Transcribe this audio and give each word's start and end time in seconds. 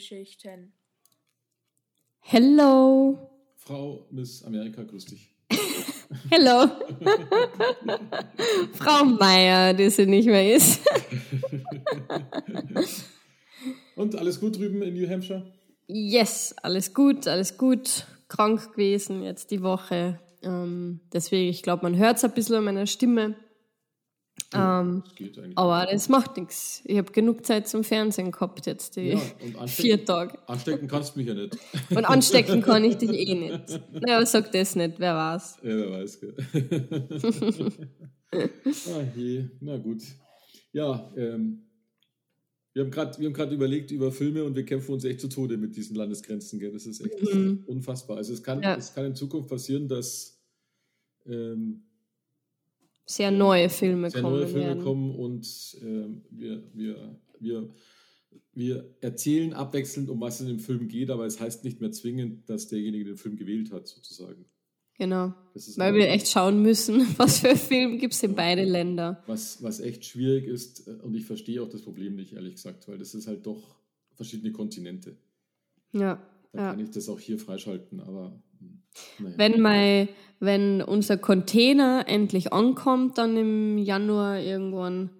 Filmgeschichten. 0.00 0.72
Hello. 2.20 3.18
Frau 3.56 4.06
Miss 4.10 4.42
Amerika, 4.44 4.82
grüß 4.82 5.04
dich. 5.06 5.30
Hello. 6.30 6.70
Frau 8.72 9.04
Meier, 9.04 9.74
die 9.74 9.90
sie 9.90 10.06
nicht 10.06 10.26
mehr 10.26 10.56
ist. 10.56 10.80
Und 13.96 14.16
alles 14.16 14.40
gut 14.40 14.56
drüben 14.56 14.80
in 14.82 14.94
New 14.94 15.08
Hampshire? 15.08 15.52
Yes, 15.86 16.54
alles 16.62 16.94
gut, 16.94 17.26
alles 17.26 17.58
gut. 17.58 18.06
Krank 18.28 18.72
gewesen 18.72 19.22
jetzt 19.22 19.50
die 19.50 19.62
Woche. 19.62 20.18
Ähm, 20.42 21.00
deswegen, 21.12 21.50
ich 21.50 21.62
glaube, 21.62 21.82
man 21.82 21.98
hört 21.98 22.16
es 22.16 22.24
ein 22.24 22.32
bisschen 22.32 22.56
an 22.56 22.64
meiner 22.64 22.86
Stimme. 22.86 23.34
Ähm, 24.52 25.04
Das 25.18 25.28
aber 25.54 25.86
das 25.90 26.08
macht 26.08 26.36
nichts. 26.36 26.82
Ich 26.84 26.98
habe 26.98 27.12
genug 27.12 27.46
Zeit 27.46 27.68
zum 27.68 27.84
Fernsehen 27.84 28.32
gehabt 28.32 28.66
jetzt, 28.66 28.96
die 28.96 29.10
Ja, 29.10 29.18
vier 29.66 30.04
Tage. 30.04 30.38
Anstecken 30.48 30.88
kannst 30.88 31.14
du 31.14 31.20
mich 31.20 31.28
ja 31.28 31.34
nicht. 31.34 31.56
Und 31.90 32.04
anstecken 32.04 32.60
kann 32.62 32.82
ich 32.84 32.96
dich 32.96 33.10
eh 33.12 33.34
nicht. 33.34 33.80
Naja, 33.92 34.26
sag 34.26 34.50
das 34.52 34.74
nicht, 34.74 34.98
wer 34.98 35.14
weiß. 35.14 35.58
Ja, 35.62 35.68
wer 35.76 35.90
weiß, 35.92 36.20
gell. 36.20 36.36
ah, 38.32 39.02
je. 39.16 39.44
Na 39.60 39.76
gut. 39.78 40.02
Ja, 40.72 41.12
ähm, 41.16 41.62
wir 42.72 42.84
haben 42.84 42.90
gerade 43.32 43.54
überlegt 43.54 43.90
über 43.90 44.12
Filme 44.12 44.44
und 44.44 44.54
wir 44.54 44.64
kämpfen 44.64 44.92
uns 44.92 45.04
echt 45.04 45.20
zu 45.20 45.28
Tode 45.28 45.56
mit 45.56 45.76
diesen 45.76 45.96
Landesgrenzen. 45.96 46.58
Gell? 46.60 46.72
Das 46.72 46.86
ist 46.86 47.00
echt 47.00 47.34
Mhm. 47.34 47.64
unfassbar. 47.66 48.16
Also 48.18 48.32
es 48.32 48.42
kann, 48.42 48.62
Ja. 48.62 48.76
es 48.76 48.94
kann 48.94 49.04
in 49.06 49.14
Zukunft 49.14 49.48
passieren, 49.48 49.88
dass 49.88 50.36
ähm, 51.26 51.82
Sehr 53.10 53.32
neue 53.32 53.68
Filme 53.68 54.08
sehr 54.08 54.22
kommen 54.22 54.36
neue 54.36 54.46
Filme 54.46 54.66
werden. 54.66 54.84
kommen 54.84 55.16
und 55.16 55.76
ähm, 55.82 56.22
wir, 56.30 56.62
wir, 56.72 57.18
wir, 57.40 57.68
wir 58.52 58.94
erzählen 59.00 59.52
abwechselnd, 59.52 60.08
um 60.10 60.20
was 60.20 60.36
es 60.36 60.42
in 60.42 60.46
dem 60.46 60.58
Film 60.60 60.86
geht, 60.86 61.10
aber 61.10 61.26
es 61.26 61.40
heißt 61.40 61.64
nicht 61.64 61.80
mehr 61.80 61.90
zwingend, 61.90 62.48
dass 62.48 62.68
derjenige 62.68 63.04
den 63.04 63.16
Film 63.16 63.36
gewählt 63.36 63.72
hat, 63.72 63.88
sozusagen. 63.88 64.44
Genau. 64.96 65.34
Weil 65.76 65.94
wir 65.94 66.08
echt 66.08 66.28
schauen 66.28 66.62
müssen, 66.62 67.00
was 67.16 67.40
für 67.40 67.56
Film 67.56 67.98
gibt 67.98 68.14
es 68.14 68.22
in 68.22 68.36
beide 68.36 68.62
Länder. 68.62 69.24
Was, 69.26 69.60
was 69.60 69.80
echt 69.80 70.04
schwierig 70.04 70.46
ist, 70.46 70.86
äh, 70.86 70.92
und 71.02 71.16
ich 71.16 71.24
verstehe 71.24 71.60
auch 71.62 71.68
das 71.68 71.82
Problem 71.82 72.14
nicht, 72.14 72.34
ehrlich 72.34 72.54
gesagt, 72.54 72.86
weil 72.86 72.98
das 72.98 73.14
ist 73.14 73.26
halt 73.26 73.44
doch 73.44 73.74
verschiedene 74.14 74.52
Kontinente. 74.52 75.16
Ja. 75.90 76.22
Da 76.52 76.58
ja. 76.58 76.70
kann 76.70 76.80
ich 76.80 76.90
das 76.90 77.08
auch 77.08 77.18
hier 77.18 77.40
freischalten, 77.40 77.98
aber 77.98 78.40
naja. 79.18 79.34
Wenn, 79.36 79.60
mein, 79.60 80.08
wenn 80.40 80.82
unser 80.82 81.16
Container 81.16 82.04
endlich 82.06 82.52
ankommt, 82.52 83.18
dann 83.18 83.36
im 83.36 83.78
Januar 83.78 84.38
irgendwann, 84.40 85.10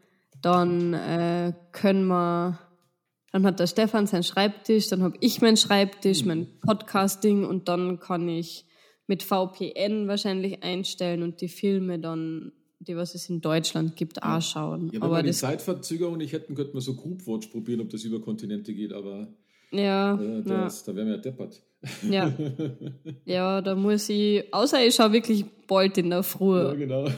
dann 0.43 0.95
äh, 0.95 1.53
können 1.73 2.07
wir, 2.07 2.59
dann 3.33 3.45
hat 3.45 3.61
der 3.61 3.67
Stefan 3.67 4.07
seinen 4.07 4.23
Schreibtisch, 4.23 4.89
dann 4.89 5.03
habe 5.03 5.17
ich 5.21 5.41
meinen 5.41 5.57
Schreibtisch, 5.57 6.25
mein 6.25 6.49
Podcasting 6.61 7.45
und 7.45 7.69
dann 7.69 8.01
kann 8.01 8.29
ich 8.29 8.65
mit 9.07 9.23
VPN 9.23 10.09
wahrscheinlich 10.09 10.63
einstellen 10.63 11.23
und 11.23 11.41
die 11.41 11.49
Filme 11.49 11.99
dann, 11.99 12.53
die 12.79 12.97
was 12.97 13.15
es 13.15 13.29
in 13.29 13.41
Deutschland 13.41 13.97
gibt, 13.97 14.23
auch 14.23 14.41
schauen. 14.41 14.87
ja, 14.87 14.95
wenn 14.95 15.03
aber 15.03 15.17
wir 15.17 15.23
die 15.25 15.33
Zeitverzögerung 15.33 16.17
nicht 16.17 16.33
hätten, 16.33 16.55
könnten 16.55 16.75
wir 16.75 16.81
so 16.81 16.95
Groupwatch 16.95 17.49
probieren, 17.49 17.81
ob 17.81 17.91
das 17.91 18.05
über 18.05 18.21
Kontinente 18.21 18.73
geht, 18.73 18.93
aber 18.93 19.29
ja, 19.71 20.19
äh, 20.19 20.39
ja, 20.39 20.41
das, 20.41 20.85
da 20.85 20.95
wären 20.95 21.09
wir 21.09 21.17
ja 21.17 21.21
deppert. 21.21 21.61
Ja, 22.09 22.33
ja, 23.25 23.61
da 23.63 23.75
muss 23.75 24.09
ich, 24.09 24.53
außer 24.53 24.87
ich 24.87 24.95
schaue 24.95 25.13
wirklich 25.13 25.45
bald 25.67 25.97
in 25.99 26.11
der 26.11 26.23
Früh. 26.23 26.59
ja, 26.59 26.75
genau. 26.75 27.09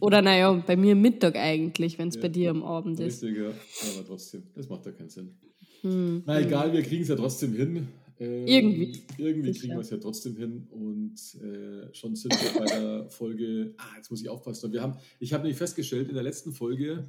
Oder 0.00 0.22
naja, 0.22 0.52
bei 0.66 0.76
mir 0.76 0.94
Mittag 0.94 1.36
eigentlich, 1.36 1.98
wenn 1.98 2.08
es 2.08 2.20
bei 2.20 2.28
dir 2.28 2.50
am 2.50 2.62
Abend 2.62 3.00
ist. 3.00 3.22
Richtig, 3.22 3.42
ja. 3.42 3.48
Aber 3.48 4.06
trotzdem, 4.06 4.44
das 4.54 4.68
macht 4.68 4.86
ja 4.86 4.92
keinen 4.92 5.08
Sinn. 5.08 5.34
Hm. 5.80 6.22
Na 6.26 6.40
egal, 6.40 6.72
wir 6.72 6.82
kriegen 6.82 7.02
es 7.02 7.08
ja 7.08 7.16
trotzdem 7.16 7.54
hin. 7.54 7.88
Ähm, 8.20 8.46
Irgendwie. 8.46 9.02
Irgendwie 9.16 9.52
kriegen 9.52 9.74
wir 9.74 9.80
es 9.80 9.90
ja 9.90 9.96
trotzdem 9.96 10.36
hin 10.36 10.66
und 10.70 11.14
äh, 11.40 11.94
schon 11.94 12.16
sind 12.16 12.32
wir 12.32 12.60
bei 12.60 12.66
der 12.66 13.10
Folge. 13.10 13.74
Ah, 13.76 13.96
jetzt 13.96 14.10
muss 14.10 14.20
ich 14.20 14.28
aufpassen. 14.28 14.72
Wir 14.72 14.82
haben, 14.82 14.96
ich 15.20 15.32
habe 15.32 15.44
nämlich 15.44 15.58
festgestellt, 15.58 16.08
in 16.08 16.14
der 16.14 16.24
letzten 16.24 16.52
Folge 16.52 17.08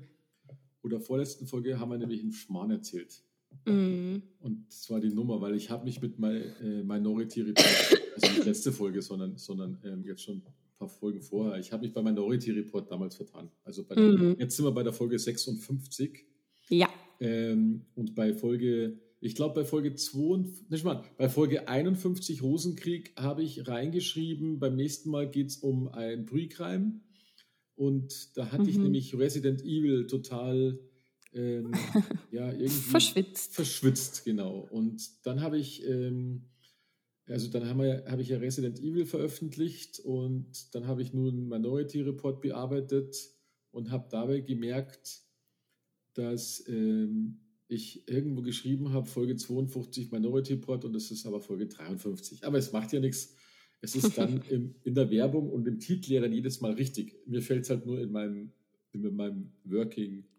oder 0.83 1.01
vorletzten 1.01 1.47
Folge 1.47 1.79
haben 1.79 1.91
wir 1.91 1.97
nämlich 1.97 2.21
einen 2.21 2.31
Schmarrn 2.31 2.71
erzählt. 2.71 3.23
Mhm. 3.65 4.23
Und 4.39 4.71
zwar 4.71 4.99
die 4.99 5.09
Nummer, 5.09 5.41
weil 5.41 5.55
ich 5.55 5.69
habe 5.69 5.83
mich 5.85 6.01
mit 6.01 6.17
My, 6.19 6.29
äh, 6.61 6.83
Minority 6.83 7.41
Report, 7.41 7.67
also 8.15 8.27
nicht 8.33 8.45
letzte 8.45 8.71
Folge, 8.71 9.01
sondern, 9.01 9.37
sondern 9.37 9.77
ähm, 9.83 10.03
jetzt 10.05 10.23
schon 10.23 10.37
ein 10.37 10.43
paar 10.77 10.89
Folgen 10.89 11.21
vorher, 11.21 11.59
ich 11.59 11.71
habe 11.71 11.83
mich 11.83 11.93
bei 11.93 12.01
Minority 12.01 12.51
Report 12.51 12.89
damals 12.89 13.15
vertan. 13.15 13.49
Also 13.63 13.83
bei 13.83 13.95
Mhm. 13.95 14.35
jetzt 14.39 14.55
sind 14.55 14.65
wir 14.65 14.71
bei 14.71 14.83
der 14.83 14.93
Folge 14.93 15.19
56. 15.19 16.25
Ja. 16.69 16.87
Ähm, 17.19 17.85
und 17.95 18.15
bei 18.15 18.33
Folge, 18.33 18.97
ich 19.19 19.35
glaube 19.35 19.55
bei 19.55 19.66
Folge 19.66 19.93
2, 19.95 20.45
nicht 20.69 20.85
mal, 20.85 21.03
bei 21.17 21.27
Folge 21.27 21.67
51 21.67 22.41
Rosenkrieg 22.41 23.13
habe 23.17 23.43
ich 23.43 23.67
reingeschrieben, 23.67 24.59
beim 24.59 24.75
nächsten 24.77 25.09
Mal 25.09 25.29
geht 25.29 25.47
es 25.47 25.57
um 25.57 25.89
ein 25.89 26.25
Pre-Crime. 26.25 27.01
Und 27.75 28.37
da 28.37 28.51
hatte 28.51 28.69
ich 28.69 28.77
Mhm. 28.77 28.83
nämlich 28.83 29.17
Resident 29.17 29.61
Evil 29.63 30.07
total 30.07 30.79
ähm, 31.34 31.72
ja, 32.31 32.51
irgendwie 32.51 32.67
Verschwitzt. 32.69 33.56
verschwitzt, 33.56 34.25
genau. 34.25 34.67
Und 34.72 35.25
dann 35.25 35.41
habe 35.41 35.57
ich, 35.57 35.85
ähm, 35.88 36.45
also 37.28 37.50
dann 37.50 37.67
habe 37.67 38.22
ich 38.22 38.29
ja 38.29 38.38
Resident 38.38 38.79
Evil 38.79 39.06
veröffentlicht 39.06 40.00
und 40.00 40.73
dann 40.73 40.88
habe 40.88 41.01
ich 41.01 41.13
nun 41.13 41.47
Minority 41.47 42.01
Report 42.01 42.41
bearbeitet 42.41 43.16
und 43.72 43.91
habe 43.91 44.07
dabei 44.09 44.40
gemerkt, 44.40 45.22
dass 46.13 46.63
ähm, 46.67 47.40
ich 47.67 48.07
irgendwo 48.09 48.41
geschrieben 48.41 48.91
habe, 48.94 49.07
Folge 49.07 49.35
52 49.35 50.11
Minority 50.11 50.53
Report 50.53 50.85
und 50.85 50.96
es 50.96 51.11
ist 51.11 51.25
aber 51.28 51.40
Folge 51.40 51.67
53. 51.67 52.44
Aber 52.44 52.57
es 52.57 52.72
macht 52.72 52.91
ja 52.91 53.00
nichts. 53.00 53.35
Es 53.79 53.96
ist 53.96 54.17
dann 54.17 54.41
im, 54.50 54.75
in 54.84 54.96
der 54.96 55.09
Werbung 55.11 55.50
und 55.50 55.67
im 55.67 55.79
Titel 55.79 56.13
ja 56.13 56.22
dann 56.22 56.34
jedes 56.34 56.61
Mal 56.61 56.73
richtig. 56.73 57.16
Mir 57.28 57.44
fällt 57.44 57.63
es 57.63 57.69
halt 57.69 57.85
nur 57.85 58.01
in 58.01 58.11
meinem, 58.11 58.51
in 58.91 59.16
meinem 59.16 59.51
Working, 59.66 60.25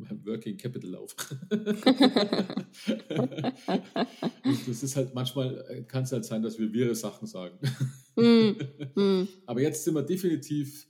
meinem 0.00 0.26
Working 0.26 0.56
Capital 0.56 0.96
auf. 0.96 1.14
Das 4.66 4.82
ist 4.82 4.96
halt 4.96 5.14
manchmal, 5.14 5.64
äh, 5.68 5.82
kann 5.82 6.04
es 6.04 6.12
halt 6.12 6.24
sein, 6.24 6.42
dass 6.42 6.58
wir 6.58 6.72
wirre 6.72 6.94
Sachen 6.94 7.26
sagen. 7.26 7.58
Mhm. 8.16 8.56
Mhm. 8.94 9.28
Aber 9.46 9.60
jetzt 9.60 9.84
sind 9.84 9.94
wir 9.94 10.02
definitiv 10.02 10.86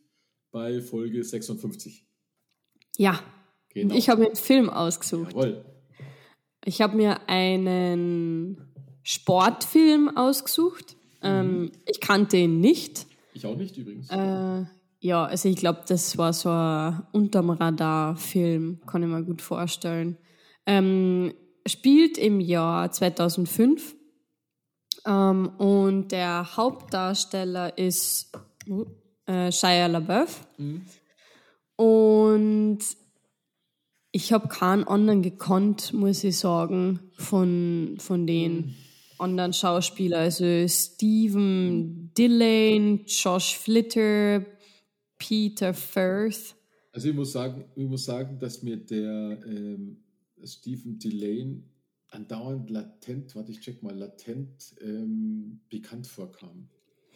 bei 0.51 0.81
Folge 0.81 1.23
56. 1.23 2.05
Ja. 2.97 3.21
Genau. 3.73 3.95
Ich 3.95 4.09
habe 4.09 4.23
mir 4.23 4.27
einen 4.27 4.37
Film 4.37 4.69
ausgesucht. 4.69 5.33
Jawohl. 5.33 5.65
Ich 6.65 6.81
habe 6.81 6.97
mir 6.97 7.29
einen 7.29 8.61
Sportfilm 9.03 10.17
ausgesucht. 10.17 10.97
Mhm. 11.23 11.29
Ähm, 11.29 11.73
ich 11.87 12.01
kannte 12.01 12.37
ihn 12.37 12.61
nicht. 12.61 13.07
Ich 13.35 13.47
auch 13.47 13.57
nicht 13.57 13.77
übrigens. 13.77 14.11
Äh, 14.11 14.65
ja, 15.01 15.25
also 15.25 15.49
ich 15.49 15.57
glaube, 15.57 15.81
das 15.89 16.19
war 16.19 16.33
so 16.33 16.51
ein 16.51 17.03
unterm 17.13 17.51
Radar-Film, 17.51 18.81
kann 18.87 19.03
ich 19.03 19.09
mir 19.09 19.25
gut 19.25 19.41
vorstellen. 19.41 20.19
Ähm, 20.67 21.33
spielt 21.67 22.19
im 22.19 22.39
Jahr 22.41 22.93
2005 22.93 23.97
ähm, 25.07 25.49
und 25.57 26.13
der 26.13 26.57
Hauptdarsteller 26.57 27.79
ist 27.79 28.33
äh, 29.27 29.51
Shia 29.51 29.87
LaBeouf. 29.87 30.47
Mhm. 30.59 30.83
Und 31.77 32.79
ich 34.13 34.33
habe 34.35 34.49
keinen 34.49 34.85
anderen 34.85 35.23
gekonnt, 35.23 35.95
muss 35.95 36.25
ich 36.25 36.37
sagen, 36.37 37.01
von, 37.17 37.97
von 37.99 38.27
den 38.27 38.75
anderen 39.19 39.55
Schauspielern. 39.55 40.21
Also 40.21 40.69
Stephen 40.69 42.13
Dillane, 42.19 43.01
Josh 43.07 43.57
Flitter, 43.57 44.45
Peter 45.21 45.73
Firth. 45.73 46.57
Also 46.93 47.09
ich 47.09 47.15
muss 47.15 47.31
sagen, 47.31 47.67
ich 47.77 47.87
muss 47.87 48.05
sagen, 48.05 48.41
dass 48.41 48.65
mir 48.65 48.77
der 48.77 49.41
ähm, 49.47 49.99
Stephen 50.43 50.99
Delane 50.99 51.63
andauernd 52.09 52.69
latent, 52.71 53.37
warte 53.37 53.53
ich 53.53 53.61
check 53.61 53.81
mal, 53.85 53.95
latent 53.97 54.75
ähm, 54.81 55.61
bekannt 55.69 56.09
vorkam. 56.09 56.69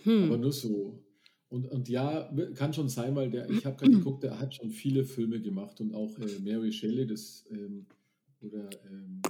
Aber 0.06 0.38
nur 0.38 0.52
so. 0.52 1.02
Und, 1.48 1.66
und 1.66 1.88
ja, 1.88 2.32
kann 2.54 2.72
schon 2.72 2.88
sein, 2.88 3.16
weil 3.16 3.30
der, 3.30 3.50
ich 3.50 3.64
habe 3.66 3.76
gerade 3.76 3.92
geguckt, 3.98 4.22
der 4.22 4.38
hat 4.38 4.54
schon 4.54 4.70
viele 4.70 5.04
Filme 5.04 5.40
gemacht 5.40 5.80
und 5.80 5.94
auch 5.94 6.16
äh, 6.18 6.38
Mary 6.40 6.72
Shelley, 6.72 7.06
das 7.06 7.44
oder 8.44 8.68
ähm, 8.90 9.22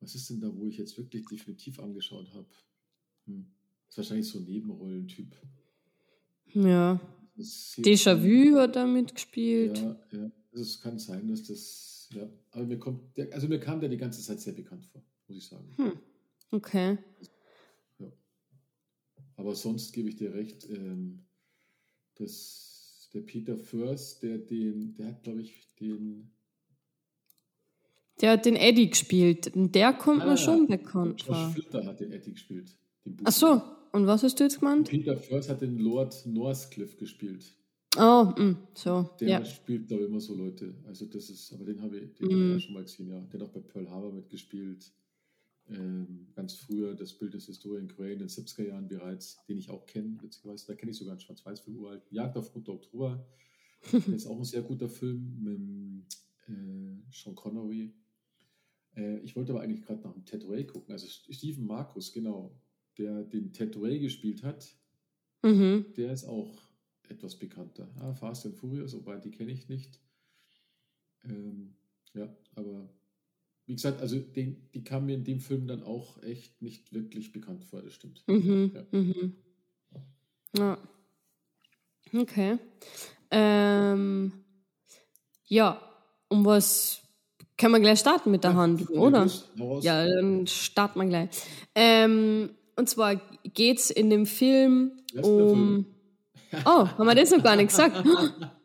was 0.00 0.14
ist 0.14 0.30
denn 0.30 0.40
da, 0.40 0.54
wo 0.54 0.66
ich 0.66 0.78
jetzt 0.78 0.98
wirklich 0.98 1.26
definitiv 1.26 1.78
angeschaut 1.78 2.32
habe? 2.32 2.48
Hm. 3.26 3.46
Das 3.86 3.94
ist 3.94 3.98
wahrscheinlich 3.98 4.28
so 4.28 4.38
ein 4.38 4.44
Nebenrollentyp. 4.44 5.36
Ja. 6.54 7.00
Déjà-vu 7.36 8.58
hat 8.58 8.76
er 8.76 8.86
mitgespielt. 8.86 9.78
Ja, 9.78 9.96
ja. 10.12 10.30
Also 10.52 10.64
es 10.64 10.80
kann 10.80 10.98
sein, 10.98 11.28
dass 11.28 11.44
das 11.44 11.92
ja, 12.14 12.28
aber 12.50 12.64
mir 12.64 12.78
kommt, 12.78 13.16
der, 13.16 13.32
also 13.32 13.48
mir 13.48 13.58
kam 13.58 13.80
der 13.80 13.88
die 13.88 13.96
ganze 13.96 14.22
Zeit 14.22 14.40
sehr 14.40 14.52
bekannt 14.52 14.84
vor, 14.84 15.02
muss 15.28 15.38
ich 15.38 15.46
sagen. 15.46 15.72
Hm. 15.76 15.92
Okay. 16.50 16.98
Ja. 17.98 18.12
Aber 19.36 19.54
sonst 19.54 19.92
gebe 19.92 20.10
ich 20.10 20.16
dir 20.16 20.34
recht, 20.34 20.68
ähm, 20.68 21.24
dass 22.16 23.08
der 23.14 23.20
Peter 23.20 23.56
First, 23.56 24.22
der 24.22 24.38
den, 24.38 24.94
der 24.94 25.08
hat, 25.08 25.22
glaube 25.22 25.42
ich, 25.42 25.74
den. 25.80 26.30
Der 28.20 28.32
hat 28.32 28.44
den 28.44 28.56
Eddie 28.56 28.90
gespielt. 28.90 29.54
Und 29.56 29.74
der 29.74 29.92
kommt 29.94 30.22
Ah, 30.22 30.26
mir 30.26 30.36
schon 30.36 30.66
bekannt 30.66 31.22
vor. 31.22 31.50
Flitter 31.50 31.84
hat 31.86 32.00
den 32.00 32.12
Eddie 32.12 32.32
gespielt. 32.32 32.76
Den 33.04 33.16
Ach 33.24 33.32
so, 33.32 33.62
und 33.92 34.06
was 34.06 34.22
hast 34.22 34.38
du 34.40 34.44
jetzt 34.44 34.58
gemeint? 34.60 34.88
Peter 34.88 35.16
First 35.16 35.48
hat 35.48 35.60
den 35.60 35.78
Lord 35.78 36.24
Northcliffe 36.26 36.96
gespielt. 36.96 37.54
Oh, 37.98 38.24
mm, 38.36 38.56
so, 38.74 39.10
Der 39.20 39.28
ja. 39.28 39.44
spielt, 39.44 39.88
glaube 39.88 40.04
ich, 40.04 40.08
immer 40.08 40.20
so 40.20 40.34
Leute. 40.34 40.74
Also 40.86 41.04
das 41.06 41.28
ist, 41.28 41.52
aber 41.52 41.64
den 41.66 41.82
habe 41.82 41.98
ich, 41.98 42.14
den 42.14 42.26
Mhm. 42.28 42.32
habe 42.32 42.44
ich 42.46 42.52
ja 42.52 42.60
schon 42.60 42.74
mal 42.74 42.82
gesehen, 42.84 43.08
ja. 43.10 43.20
Der 43.20 43.40
hat 43.40 43.48
auch 43.48 43.52
bei 43.52 43.60
Pearl 43.60 43.90
Harbor 43.90 44.12
mitgespielt. 44.12 44.90
Ähm, 45.68 46.26
ganz 46.34 46.54
früher, 46.54 46.94
das 46.94 47.12
Bild 47.12 47.34
des 47.34 47.46
Historien 47.46 47.86
Crane 47.88 48.12
in 48.12 48.18
den 48.20 48.28
70er 48.28 48.66
Jahren 48.66 48.88
bereits, 48.88 49.44
den 49.46 49.58
ich 49.58 49.68
auch 49.70 49.86
kenne, 49.86 50.16
witzigerweise. 50.22 50.66
Da 50.66 50.74
kenne 50.74 50.90
ich 50.92 50.96
sogar 50.98 51.12
einen 51.12 51.20
Schwarz-Weiß-Film 51.20 51.76
uralt. 51.76 52.02
Jagd 52.10 52.36
auf 52.36 52.54
Rote 52.54 52.72
Oktober. 52.72 53.26
Das 53.92 54.06
ist 54.08 54.26
auch 54.26 54.38
ein 54.38 54.44
sehr 54.44 54.62
guter 54.62 54.88
Film 54.88 55.42
mit 55.42 56.06
äh, 56.48 57.02
Sean 57.12 57.34
Connery. 57.34 57.92
Äh, 58.96 59.18
ich 59.18 59.34
wollte 59.36 59.52
aber 59.52 59.60
eigentlich 59.62 59.82
gerade 59.82 60.00
nach 60.02 60.12
dem 60.12 60.24
Ted 60.24 60.48
Ray 60.48 60.64
gucken. 60.66 60.92
Also 60.92 61.06
Stephen 61.08 61.66
Marcus, 61.66 62.12
genau, 62.12 62.54
der 62.98 63.22
den 63.24 63.52
Ray 63.76 63.98
gespielt 63.98 64.42
hat. 64.42 64.76
Mhm. 65.42 65.86
Der 65.96 66.12
ist 66.12 66.24
auch 66.24 66.62
etwas 67.08 67.38
bekannter. 67.38 67.88
Ah, 68.00 68.14
Fast 68.14 68.46
and 68.46 68.56
Furious, 68.56 68.94
wobei 68.94 69.18
die 69.18 69.30
kenne 69.30 69.52
ich 69.52 69.68
nicht. 69.68 70.00
Ähm, 71.24 71.74
ja, 72.14 72.28
aber 72.54 72.88
wie 73.66 73.74
gesagt, 73.74 74.00
also 74.00 74.18
den, 74.18 74.68
die 74.74 74.82
kam 74.84 75.06
mir 75.06 75.14
in 75.14 75.24
dem 75.24 75.40
Film 75.40 75.66
dann 75.66 75.82
auch 75.82 76.22
echt 76.22 76.60
nicht 76.62 76.92
wirklich 76.92 77.32
bekannt 77.32 77.64
vor, 77.64 77.82
das 77.82 77.94
stimmt. 77.94 78.22
Mhm. 78.26 78.72
Ja. 78.74 78.86
Mhm. 78.90 79.36
Ja. 80.56 80.78
Okay. 82.12 82.58
Ähm, 83.30 84.32
ja, 85.46 85.80
um 86.28 86.44
was 86.44 87.00
können 87.56 87.74
wir 87.74 87.80
gleich 87.80 88.00
starten 88.00 88.30
mit 88.30 88.44
der 88.44 88.54
Handlung, 88.54 88.98
oder? 88.98 89.30
Ja, 89.80 90.06
dann 90.06 90.46
starten 90.46 90.98
wir 91.00 91.06
gleich. 91.06 91.30
Ähm, 91.74 92.50
und 92.76 92.88
zwar 92.88 93.20
geht 93.54 93.78
es 93.78 93.90
in 93.90 94.10
dem 94.10 94.26
Film 94.26 94.92
der 95.14 95.24
um. 95.24 95.86
Oh, 96.66 96.86
haben 96.86 97.06
wir 97.06 97.14
das 97.14 97.30
noch 97.30 97.42
gar 97.42 97.56
nicht 97.56 97.68
gesagt? 97.68 98.04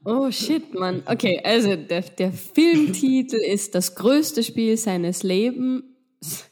Oh 0.03 0.29
shit, 0.29 0.73
Mann. 0.73 1.03
Okay, 1.05 1.41
also 1.41 1.75
der, 1.77 2.01
der 2.01 2.33
Filmtitel 2.33 3.35
ist 3.45 3.75
Das 3.75 3.95
größte 3.95 4.43
Spiel 4.43 4.75
seines 4.75 5.23
Lebens. 5.23 5.83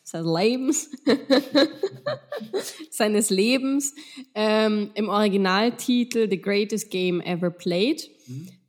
Seines 0.04 0.28
Lebens. 0.28 0.90
seines 2.90 3.30
Lebens. 3.30 3.94
Ähm, 4.34 4.92
Im 4.94 5.10
Originaltitel 5.10 6.30
The 6.30 6.42
Greatest 6.42 6.90
Game 6.90 7.20
Ever 7.20 7.50
Played. 7.50 8.10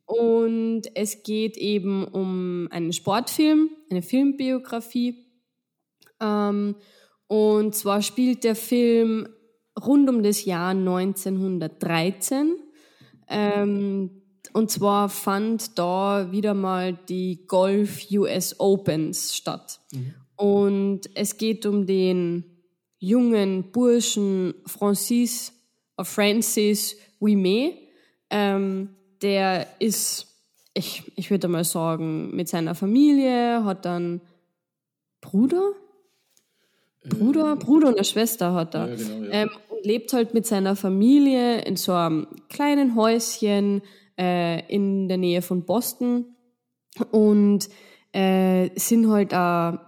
Und 0.07 0.83
es 0.95 1.23
geht 1.23 1.57
eben 1.57 2.05
um 2.05 2.69
einen 2.71 2.93
Sportfilm, 2.93 3.71
eine 3.91 4.03
Filmbiografie. 4.03 5.27
Ähm, 6.21 6.77
und 7.29 7.75
zwar 7.75 8.03
spielt 8.03 8.45
der 8.45 8.55
Film 8.55 9.29
rund 9.85 10.09
um 10.09 10.23
das 10.23 10.45
Jahr 10.45 10.71
1913. 10.71 12.57
Ähm, 13.29 14.23
und 14.53 14.71
zwar 14.71 15.09
fand 15.09 15.79
da 15.79 16.31
wieder 16.31 16.55
mal 16.55 16.95
die 17.09 17.47
Golf 17.47 18.07
US 18.13 18.59
Opens 18.59 19.35
statt. 19.37 19.81
Und 20.37 21.11
es 21.15 21.37
geht 21.37 21.67
um 21.67 21.87
den 21.87 22.45
jungen 22.99 23.71
Burschen 23.73 24.55
Francis, 24.67 25.53
äh, 25.97 26.05
Francis 26.05 26.97
Ouimet. 27.21 27.75
Ähm, 28.31 28.91
der 29.23 29.67
ist, 29.79 30.27
ich, 30.75 31.13
ich 31.17 31.31
würde 31.31 31.49
mal 31.49 31.65
sagen, 31.65 32.35
mit 32.35 32.49
seiner 32.49 32.75
Familie, 32.75 33.65
hat 33.65 33.85
dann 33.85 34.21
Bruder? 35.21 35.73
Bruder, 37.09 37.57
Bruder 37.57 37.89
und 37.89 37.95
eine 37.95 38.05
Schwester 38.05 38.55
hat 38.55 38.75
er. 38.75 38.89
Ja, 38.89 38.97
genau, 38.97 39.25
ja. 39.25 39.31
Ähm, 39.33 39.51
und 39.69 39.85
lebt 39.85 40.13
halt 40.13 40.35
mit 40.35 40.47
seiner 40.47 40.77
Familie 40.77 41.61
in 41.63 41.77
so 41.77 41.93
einem 41.93 42.27
kleinen 42.49 42.97
Häuschen 42.97 43.83
äh, 44.19 44.67
in 44.73 45.09
der 45.09 45.19
Nähe 45.19 45.43
von 45.43 45.65
Boston 45.65 46.37
und 47.11 47.69
äh, 48.13 48.71
sind 48.77 49.11
halt 49.11 49.35
auch 49.35 49.79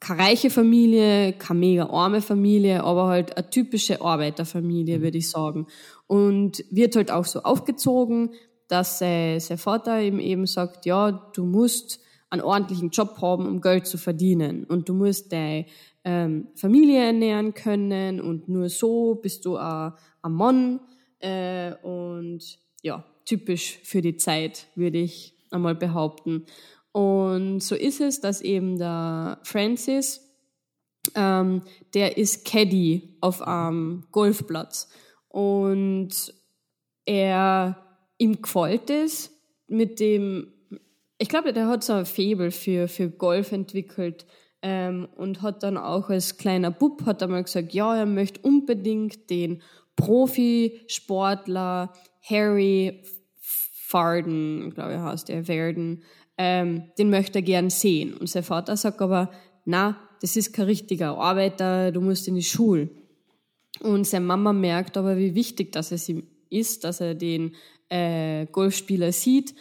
keine 0.00 0.20
reiche 0.20 0.50
Familie, 0.50 1.32
keine 1.32 1.60
mega 1.60 1.86
arme 1.86 2.20
Familie, 2.20 2.84
aber 2.84 3.06
halt 3.06 3.36
eine 3.36 3.48
typische 3.48 4.00
Arbeiterfamilie, 4.02 5.00
würde 5.00 5.18
ich 5.18 5.30
sagen. 5.30 5.66
Und 6.06 6.64
wird 6.70 6.96
halt 6.96 7.10
auch 7.10 7.24
so 7.24 7.42
aufgezogen, 7.42 8.30
dass 8.68 9.00
äh, 9.00 9.38
sein 9.38 9.58
Vater 9.58 10.00
ihm 10.02 10.20
eben 10.20 10.46
sagt, 10.46 10.86
ja, 10.86 11.30
du 11.34 11.44
musst 11.44 12.00
einen 12.30 12.42
ordentlichen 12.42 12.90
Job 12.90 13.18
haben, 13.20 13.46
um 13.46 13.60
Geld 13.60 13.86
zu 13.86 13.98
verdienen. 13.98 14.64
Und 14.64 14.88
du 14.88 14.94
musst 14.94 15.32
deine 15.32 15.66
ähm, 16.04 16.48
Familie 16.54 17.04
ernähren 17.04 17.54
können 17.54 18.20
und 18.20 18.48
nur 18.48 18.68
so 18.68 19.14
bist 19.14 19.44
du 19.44 19.56
ein 19.56 19.92
Mann. 20.28 20.80
Äh, 21.20 21.74
und 21.82 22.58
ja, 22.82 23.04
typisch 23.24 23.78
für 23.82 24.02
die 24.02 24.16
Zeit, 24.16 24.66
würde 24.74 24.98
ich 24.98 25.34
einmal 25.50 25.74
behaupten. 25.74 26.46
Und 26.92 27.60
so 27.60 27.74
ist 27.74 28.00
es, 28.00 28.20
dass 28.20 28.40
eben 28.40 28.78
der 28.78 29.38
Francis, 29.42 30.20
ähm, 31.14 31.62
der 31.94 32.16
ist 32.16 32.44
Caddy 32.46 33.16
auf 33.20 33.42
einem 33.42 34.04
Golfplatz. 34.12 34.88
Und 35.28 36.32
er, 37.04 37.76
ihm 38.18 38.40
gefällt 38.40 38.90
es 38.90 39.30
mit 39.68 40.00
dem, 40.00 40.52
ich 41.18 41.28
glaube, 41.28 41.52
der 41.52 41.66
hat 41.68 41.84
so 41.84 41.92
ein 41.94 42.06
Faible 42.06 42.50
für, 42.50 42.88
für 42.88 43.08
Golf 43.08 43.52
entwickelt 43.52 44.26
ähm, 44.62 45.08
und 45.16 45.42
hat 45.42 45.62
dann 45.62 45.76
auch 45.76 46.10
als 46.10 46.36
kleiner 46.36 46.70
Bub 46.70 47.06
hat 47.06 47.22
er 47.22 47.28
mal 47.28 47.42
gesagt, 47.42 47.72
ja, 47.72 47.96
er 47.96 48.06
möchte 48.06 48.40
unbedingt 48.40 49.30
den 49.30 49.62
Profisportler 49.96 51.92
Harry 52.22 53.02
Farden, 53.40 54.72
glaube 54.74 54.94
ich, 54.94 54.98
heißt 54.98 55.30
er, 55.30 55.48
werden, 55.48 56.02
ähm, 56.36 56.90
den 56.98 57.08
möchte 57.08 57.38
er 57.38 57.42
gern 57.42 57.70
sehen. 57.70 58.14
Und 58.14 58.28
sein 58.28 58.42
Vater 58.42 58.76
sagt 58.76 59.00
aber, 59.00 59.30
na, 59.64 59.96
das 60.20 60.36
ist 60.36 60.52
kein 60.52 60.66
richtiger 60.66 61.16
Arbeiter, 61.16 61.92
du 61.92 62.00
musst 62.00 62.28
in 62.28 62.34
die 62.34 62.42
Schule. 62.42 62.90
Und 63.80 64.06
seine 64.06 64.26
Mama 64.26 64.52
merkt 64.52 64.96
aber, 64.96 65.16
wie 65.16 65.34
wichtig 65.34 65.72
das 65.72 65.92
es 65.92 66.08
ihm 66.08 66.24
ist, 66.50 66.84
dass 66.84 67.00
er 67.00 67.14
den 67.14 67.54
äh, 67.88 68.46
Golfspieler 68.46 69.12
sieht 69.12 69.54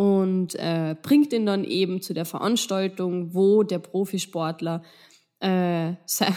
und 0.00 0.54
äh, 0.54 0.96
bringt 1.02 1.30
ihn 1.34 1.44
dann 1.44 1.62
eben 1.62 2.00
zu 2.00 2.14
der 2.14 2.24
Veranstaltung, 2.24 3.34
wo 3.34 3.64
der 3.64 3.80
Profisportler 3.80 4.82
äh, 5.40 5.92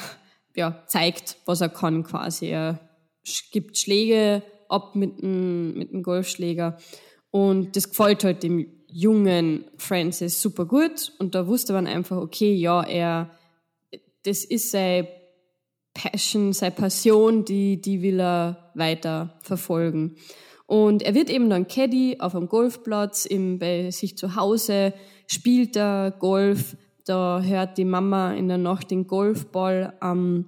ja, 0.57 0.83
zeigt, 0.87 1.37
was 1.45 1.61
er 1.61 1.69
kann 1.69 2.03
quasi. 2.03 2.47
Er 2.47 2.81
gibt 3.53 3.77
Schläge 3.77 4.43
ab 4.67 4.97
mit 4.97 5.21
dem, 5.21 5.75
mit 5.75 5.93
dem 5.93 6.03
Golfschläger 6.03 6.77
und 7.31 7.77
das 7.77 7.87
gefällt 7.87 8.25
halt 8.25 8.43
dem 8.43 8.67
jungen 8.91 9.63
Francis 9.77 10.41
super 10.41 10.65
gut 10.65 11.13
und 11.19 11.33
da 11.33 11.47
wusste 11.47 11.71
man 11.71 11.87
einfach, 11.87 12.17
okay, 12.17 12.53
ja, 12.53 12.83
er, 12.83 13.29
das 14.23 14.43
ist 14.43 14.71
sein 14.71 15.07
Passion, 15.93 16.51
seine 16.51 16.75
Passion, 16.75 17.45
die, 17.45 17.79
die 17.79 18.01
will 18.01 18.19
er 18.19 18.73
weiter 18.73 19.39
verfolgen. 19.41 20.17
Und 20.65 21.03
er 21.03 21.13
wird 21.13 21.29
eben 21.29 21.49
dann 21.49 21.67
Caddy 21.67 22.17
auf 22.19 22.35
einem 22.35 22.47
Golfplatz, 22.47 23.25
im, 23.25 23.59
bei 23.59 23.91
sich 23.91 24.17
zu 24.17 24.35
Hause, 24.35 24.93
spielt 25.27 25.75
er 25.75 26.11
Golf, 26.11 26.77
da 27.05 27.41
hört 27.41 27.77
die 27.77 27.85
Mama 27.85 28.33
in 28.33 28.47
der 28.47 28.57
Nacht 28.57 28.91
den 28.91 29.07
Golfball 29.07 29.93
am 29.99 30.45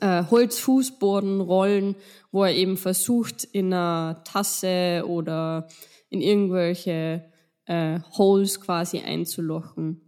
äh, 0.00 0.24
Holzfußboden 0.30 1.40
rollen, 1.40 1.96
wo 2.30 2.44
er 2.44 2.54
eben 2.54 2.76
versucht, 2.76 3.44
in 3.44 3.72
einer 3.72 4.22
Tasse 4.24 5.04
oder 5.06 5.66
in 6.08 6.20
irgendwelche 6.20 7.24
äh, 7.66 8.00
Holes 8.16 8.60
quasi 8.60 9.00
einzulochen. 9.00 10.02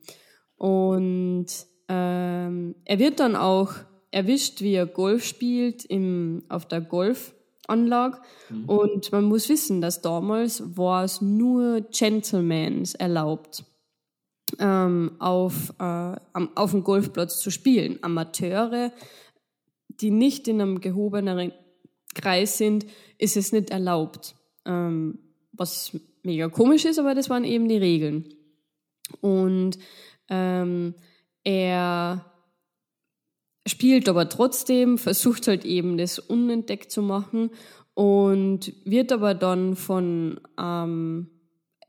Und 0.56 1.46
ähm, 1.88 2.74
er 2.84 2.98
wird 2.98 3.20
dann 3.20 3.36
auch 3.36 3.72
erwischt, 4.10 4.62
wie 4.62 4.74
er 4.74 4.86
Golf 4.86 5.24
spielt 5.24 5.84
im, 5.84 6.44
auf 6.48 6.66
der 6.66 6.80
Golfanlage. 7.66 8.18
Und 8.66 9.12
man 9.12 9.24
muss 9.24 9.48
wissen, 9.48 9.80
dass 9.80 10.00
damals 10.00 10.76
war 10.76 11.04
es 11.04 11.20
nur 11.20 11.82
Gentlemans 11.82 12.94
erlaubt, 12.94 13.64
ähm, 14.58 15.12
auf, 15.18 15.70
äh, 15.78 15.82
am, 15.82 16.50
auf 16.54 16.70
dem 16.70 16.84
Golfplatz 16.84 17.40
zu 17.40 17.50
spielen. 17.50 17.98
Amateure, 18.02 18.92
die 19.88 20.10
nicht 20.10 20.48
in 20.48 20.60
einem 20.60 20.80
gehobeneren 20.80 21.52
Kreis 22.14 22.58
sind, 22.58 22.86
ist 23.18 23.36
es 23.36 23.52
nicht 23.52 23.70
erlaubt. 23.70 24.36
Ähm, 24.64 25.18
was 25.52 25.96
mega 26.22 26.48
komisch 26.48 26.84
ist, 26.84 26.98
aber 26.98 27.14
das 27.14 27.30
waren 27.30 27.44
eben 27.44 27.68
die 27.68 27.76
Regeln. 27.76 28.28
Und 29.20 29.78
ähm, 30.28 30.94
er 31.44 32.24
spielt 33.66 34.08
aber 34.08 34.28
trotzdem, 34.28 34.98
versucht 34.98 35.48
halt 35.48 35.64
eben 35.64 35.96
das 35.96 36.18
unentdeckt 36.18 36.90
zu 36.90 37.02
machen 37.02 37.50
und 37.94 38.72
wird 38.84 39.12
aber 39.12 39.34
dann 39.34 39.76
von 39.76 40.40
ähm, 40.60 41.30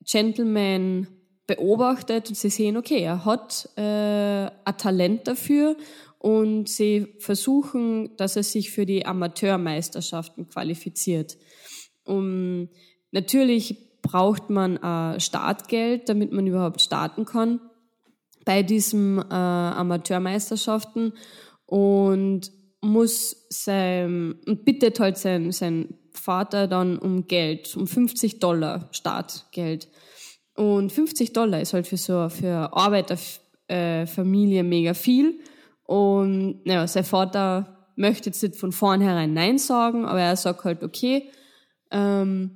Gentleman 0.01 1.07
beobachtet 1.47 2.29
und 2.29 2.35
sie 2.35 2.49
sehen, 2.49 2.77
okay, 2.77 2.99
er 2.99 3.25
hat 3.25 3.69
äh, 3.75 3.81
ein 3.81 4.77
Talent 4.77 5.27
dafür 5.27 5.75
und 6.19 6.69
sie 6.69 7.15
versuchen, 7.19 8.15
dass 8.17 8.35
er 8.35 8.43
sich 8.43 8.71
für 8.71 8.85
die 8.85 9.05
Amateurmeisterschaften 9.05 10.47
qualifiziert. 10.47 11.37
Um, 12.03 12.69
natürlich 13.11 14.01
braucht 14.01 14.49
man 14.49 14.77
äh, 14.77 15.19
Startgeld, 15.19 16.09
damit 16.09 16.31
man 16.31 16.47
überhaupt 16.47 16.81
starten 16.81 17.25
kann 17.25 17.59
bei 18.45 18.61
diesen 18.61 19.17
äh, 19.17 19.33
Amateurmeisterschaften 19.33 21.13
und 21.65 22.51
muss 22.81 23.47
sein, 23.49 24.35
und 24.45 24.65
bittet 24.65 24.99
halt 24.99 25.17
sein, 25.17 25.51
sein 25.51 25.95
Vater 26.11 26.67
dann 26.67 26.97
um 26.97 27.27
Geld, 27.27 27.75
um 27.75 27.87
50 27.87 28.39
Dollar 28.39 28.89
Startgeld. 28.91 29.87
Und 30.55 30.91
50 30.91 31.33
Dollar 31.33 31.61
ist 31.61 31.73
halt 31.73 31.87
für 31.87 31.97
so 31.97 32.29
für 32.29 32.71
Arbeiterfamilie 32.73 34.59
äh, 34.59 34.63
mega 34.63 34.93
viel. 34.93 35.39
Und 35.83 36.65
naja, 36.65 36.87
sein 36.87 37.03
Vater 37.03 37.89
möchte 37.95 38.29
jetzt 38.29 38.41
nicht 38.41 38.55
von 38.55 38.71
vornherein 38.71 39.33
Nein 39.33 39.57
sagen, 39.57 40.05
aber 40.05 40.21
er 40.21 40.35
sagt 40.35 40.63
halt, 40.63 40.83
okay, 40.83 41.29
ähm, 41.91 42.51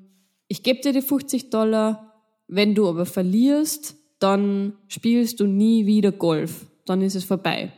ich 0.48 0.64
gebe 0.64 0.82
dir 0.82 0.94
die 0.94 1.02
50 1.02 1.50
Dollar, 1.50 2.24
wenn 2.48 2.74
du 2.74 2.88
aber 2.88 3.06
verlierst, 3.06 3.96
dann 4.20 4.74
spielst 4.88 5.40
du 5.40 5.46
nie 5.46 5.86
wieder 5.86 6.12
Golf. 6.12 6.66
Dann 6.86 7.02
ist 7.02 7.16
es 7.16 7.24
vorbei. 7.24 7.72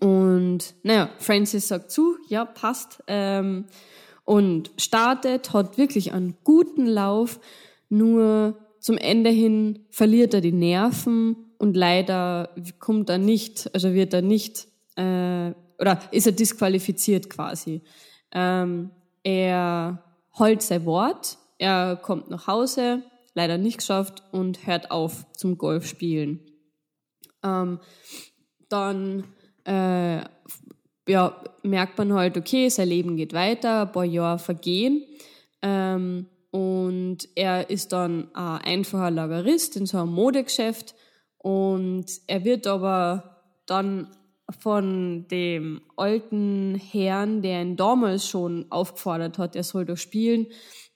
Und 0.00 0.74
naja, 0.82 1.10
Francis 1.18 1.68
sagt 1.68 1.90
zu, 1.90 2.16
ja, 2.28 2.44
passt. 2.44 3.02
Ähm, 3.06 3.66
und 4.24 4.70
startet, 4.76 5.54
hat 5.54 5.78
wirklich 5.78 6.12
einen 6.12 6.36
guten 6.44 6.86
Lauf, 6.86 7.40
nur 7.88 8.58
zum 8.78 8.98
Ende 8.98 9.30
hin 9.30 9.86
verliert 9.90 10.34
er 10.34 10.42
die 10.42 10.52
Nerven 10.52 11.36
und 11.56 11.76
leider 11.76 12.54
kommt 12.78 13.08
er 13.08 13.18
nicht, 13.18 13.70
also 13.72 13.94
wird 13.94 14.12
er 14.12 14.20
nicht, 14.22 14.68
äh, 14.96 15.52
oder 15.78 16.00
ist 16.10 16.26
er 16.26 16.32
disqualifiziert 16.32 17.30
quasi. 17.30 17.82
Ähm, 18.30 18.90
er 19.22 20.04
holt 20.38 20.62
sein 20.62 20.84
Wort, 20.84 21.38
er 21.56 21.96
kommt 21.96 22.28
nach 22.28 22.46
Hause, 22.46 23.02
leider 23.34 23.56
nicht 23.56 23.78
geschafft 23.78 24.22
und 24.30 24.66
hört 24.66 24.90
auf 24.90 25.26
zum 25.32 25.56
Golfspielen. 25.56 26.40
Ähm, 27.42 27.80
dann 28.68 29.24
äh, 29.68 30.24
ja, 31.08 31.44
merkt 31.62 31.98
man 31.98 32.12
halt, 32.12 32.36
okay, 32.36 32.68
sein 32.68 32.88
Leben 32.88 33.16
geht 33.16 33.32
weiter, 33.32 33.82
ein 33.82 33.92
paar 33.92 34.04
Jahre 34.04 34.38
vergehen. 34.38 35.04
Ähm, 35.62 36.26
und 36.50 37.28
er 37.34 37.68
ist 37.68 37.92
dann 37.92 38.34
ein 38.34 38.62
einfacher 38.62 39.10
Lagerist 39.10 39.76
in 39.76 39.86
so 39.86 39.98
einem 39.98 40.12
Modegeschäft. 40.12 40.94
Und 41.38 42.06
er 42.26 42.44
wird 42.44 42.66
aber 42.66 43.42
dann 43.66 44.08
von 44.58 45.28
dem 45.28 45.82
alten 45.96 46.74
Herrn, 46.74 47.42
der 47.42 47.60
ihn 47.60 47.76
damals 47.76 48.26
schon 48.26 48.66
aufgefordert 48.70 49.36
hat, 49.36 49.56
er 49.56 49.62
soll 49.62 49.84
doch 49.84 49.98
spielen, 49.98 50.46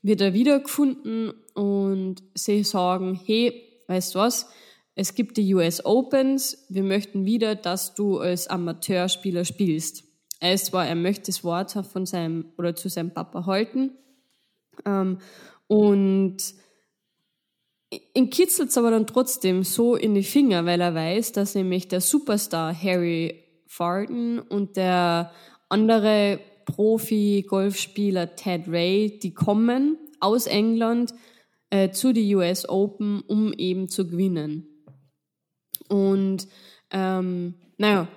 wird 0.01 0.23
er 0.23 0.33
wiedergefunden. 0.33 1.33
Und 1.55 2.23
sie 2.35 2.65
sagen, 2.65 3.21
hey, 3.27 3.63
weißt 3.89 4.15
du 4.15 4.21
was, 4.21 4.49
es 4.95 5.15
gibt 5.15 5.37
die 5.37 5.55
US 5.55 5.85
Opens, 5.85 6.67
wir 6.69 6.83
möchten 6.83 7.25
wieder, 7.25 7.55
dass 7.55 7.95
du 7.95 8.19
als 8.19 8.49
Amateurspieler 8.49 9.45
spielst. 9.45 10.05
Er 10.41 10.55
ist 10.55 10.67
zwar, 10.67 10.87
er 10.87 10.97
möchte 10.97 11.27
das 11.27 11.45
Wort 11.45 11.71
von 11.71 12.05
seinem 12.05 12.53
oder 12.59 12.75
zu 12.75 12.89
seinem 12.89 13.15
Papa 13.15 13.47
halten, 13.47 13.93
ähm, 14.85 15.19
und 15.67 16.37
ihn 18.15 18.31
kitzelt 18.31 18.71
es 18.71 18.79
aber 18.79 18.91
dann 18.91 19.07
trotzdem 19.07 19.63
so 19.65 19.97
in 19.97 20.15
die 20.15 20.23
Finger, 20.23 20.65
weil 20.65 20.81
er 20.81 20.95
weiß, 20.95 21.33
dass 21.33 21.55
nämlich 21.55 21.89
der 21.89 22.01
Superstar 22.01 22.75
Harry 22.75 23.45
Farden 23.67 24.39
und 24.39 24.77
der 24.77 25.33
andere 25.69 26.41
Profi-Golfspieler 26.67 28.37
Ted 28.37 28.69
Ray, 28.69 29.19
die 29.19 29.35
kommen 29.35 29.99
aus 30.21 30.47
England 30.47 31.15
äh, 31.71 31.91
zu 31.91 32.13
die 32.13 32.35
US 32.35 32.69
Open, 32.69 33.23
um 33.27 33.53
eben 33.53 33.89
zu 33.89 34.07
gewinnen. 34.07 34.72
Und 35.89 36.49
ähm, 36.91 37.55
naja, 37.79 38.09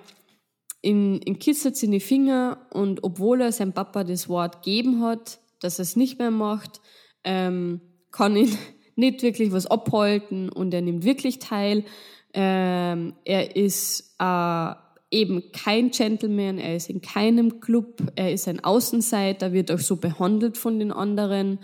in, 0.82 1.18
in 1.18 1.38
kitzelt 1.38 1.82
in 1.82 1.90
die 1.90 2.00
Finger 2.00 2.66
und 2.72 3.02
obwohl 3.02 3.40
er 3.40 3.52
seinem 3.52 3.72
Papa 3.72 4.04
das 4.04 4.28
Wort 4.28 4.62
gegeben 4.62 5.02
hat, 5.02 5.40
dass 5.60 5.78
er 5.78 5.82
es 5.82 5.96
nicht 5.96 6.18
mehr 6.18 6.30
macht, 6.30 6.80
ähm, 7.24 7.80
kann 8.12 8.36
ihn 8.36 8.56
nicht 8.94 9.22
wirklich 9.22 9.52
was 9.52 9.66
abhalten 9.66 10.48
und 10.48 10.72
er 10.72 10.82
nimmt 10.82 11.04
wirklich 11.04 11.38
teil. 11.38 11.84
Ähm, 12.32 13.14
er 13.24 13.56
ist 13.56 14.14
äh, 14.20 14.72
eben 15.10 15.50
kein 15.52 15.90
Gentleman, 15.90 16.58
er 16.58 16.76
ist 16.76 16.90
in 16.90 17.00
keinem 17.00 17.60
Club, 17.60 18.12
er 18.14 18.32
ist 18.32 18.46
ein 18.46 18.62
Außenseiter, 18.62 19.52
wird 19.52 19.72
auch 19.72 19.78
so 19.78 19.96
behandelt 19.96 20.56
von 20.58 20.78
den 20.78 20.92
anderen 20.92 21.58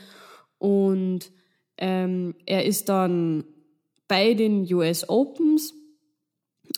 und 0.58 1.30
ähm, 1.78 2.34
er 2.46 2.64
ist 2.64 2.88
dann 2.88 3.44
bei 4.08 4.34
den 4.34 4.72
US 4.72 5.08
Opens 5.08 5.74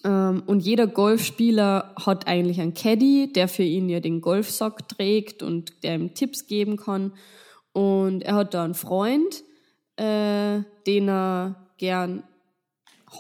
und 0.08 0.61
jeder 0.61 0.87
Golfspieler 0.87 1.94
hat 1.96 2.26
eigentlich 2.26 2.61
einen 2.61 2.75
Caddy, 2.75 3.32
der 3.32 3.49
für 3.49 3.62
ihn 3.62 3.88
ja 3.88 4.00
den 4.00 4.20
Golfsack 4.20 4.87
trägt 4.88 5.42
und 5.42 5.82
der 5.82 5.94
ihm 5.94 6.12
Tipps 6.12 6.46
geben 6.46 6.76
kann. 6.76 7.12
Und 7.73 8.23
er 8.23 8.34
hat 8.34 8.52
da 8.52 8.64
einen 8.64 8.75
Freund, 8.75 9.42
äh, 9.96 10.61
den 10.87 11.08
er 11.08 11.68
gern 11.78 12.23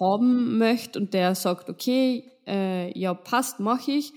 haben 0.00 0.58
möchte 0.58 0.98
und 0.98 1.14
der 1.14 1.34
sagt, 1.34 1.70
okay, 1.70 2.24
äh, 2.46 2.96
ja, 2.98 3.14
passt, 3.14 3.60
mache 3.60 3.92
ich. 3.92 4.12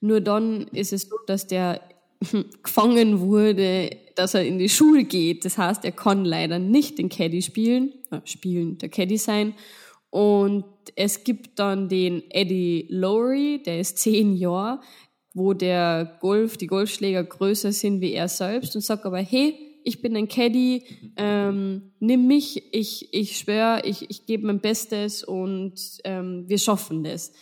Nur 0.00 0.20
dann 0.20 0.68
ist 0.68 0.92
es 0.92 1.08
so, 1.08 1.16
dass 1.26 1.46
der 1.46 1.80
gefangen 2.62 3.20
wurde, 3.20 3.90
dass 4.14 4.34
er 4.34 4.44
in 4.44 4.58
die 4.58 4.68
Schule 4.68 5.04
geht. 5.04 5.44
Das 5.44 5.58
heißt, 5.58 5.84
er 5.84 5.92
kann 5.92 6.24
leider 6.24 6.58
nicht 6.58 6.98
den 6.98 7.08
Caddy 7.08 7.42
spielen, 7.42 7.92
äh, 8.10 8.20
spielen, 8.24 8.78
der 8.78 8.88
Caddy 8.88 9.18
sein. 9.18 9.54
Und 10.12 10.66
es 10.94 11.24
gibt 11.24 11.58
dann 11.58 11.88
den 11.88 12.22
Eddie 12.30 12.86
Lowry, 12.90 13.62
der 13.64 13.80
ist 13.80 13.96
zehn 13.96 14.36
Jahre, 14.36 14.82
wo 15.32 15.54
der 15.54 16.18
Golf, 16.20 16.58
die 16.58 16.66
Golfschläger 16.66 17.24
größer 17.24 17.72
sind 17.72 18.02
wie 18.02 18.12
er 18.12 18.28
selbst 18.28 18.76
und 18.76 18.82
sagt 18.82 19.06
aber, 19.06 19.20
hey, 19.20 19.56
ich 19.84 20.02
bin 20.02 20.14
ein 20.14 20.28
Caddy, 20.28 20.84
ähm, 21.16 21.94
nimm 21.98 22.26
mich, 22.26 22.74
ich, 22.74 23.14
ich 23.14 23.38
schwöre, 23.38 23.86
ich, 23.86 24.10
ich 24.10 24.26
gebe 24.26 24.46
mein 24.46 24.60
Bestes 24.60 25.24
und 25.24 25.80
ähm, 26.04 26.44
wir 26.46 26.58
schaffen 26.58 27.04
das. 27.04 27.32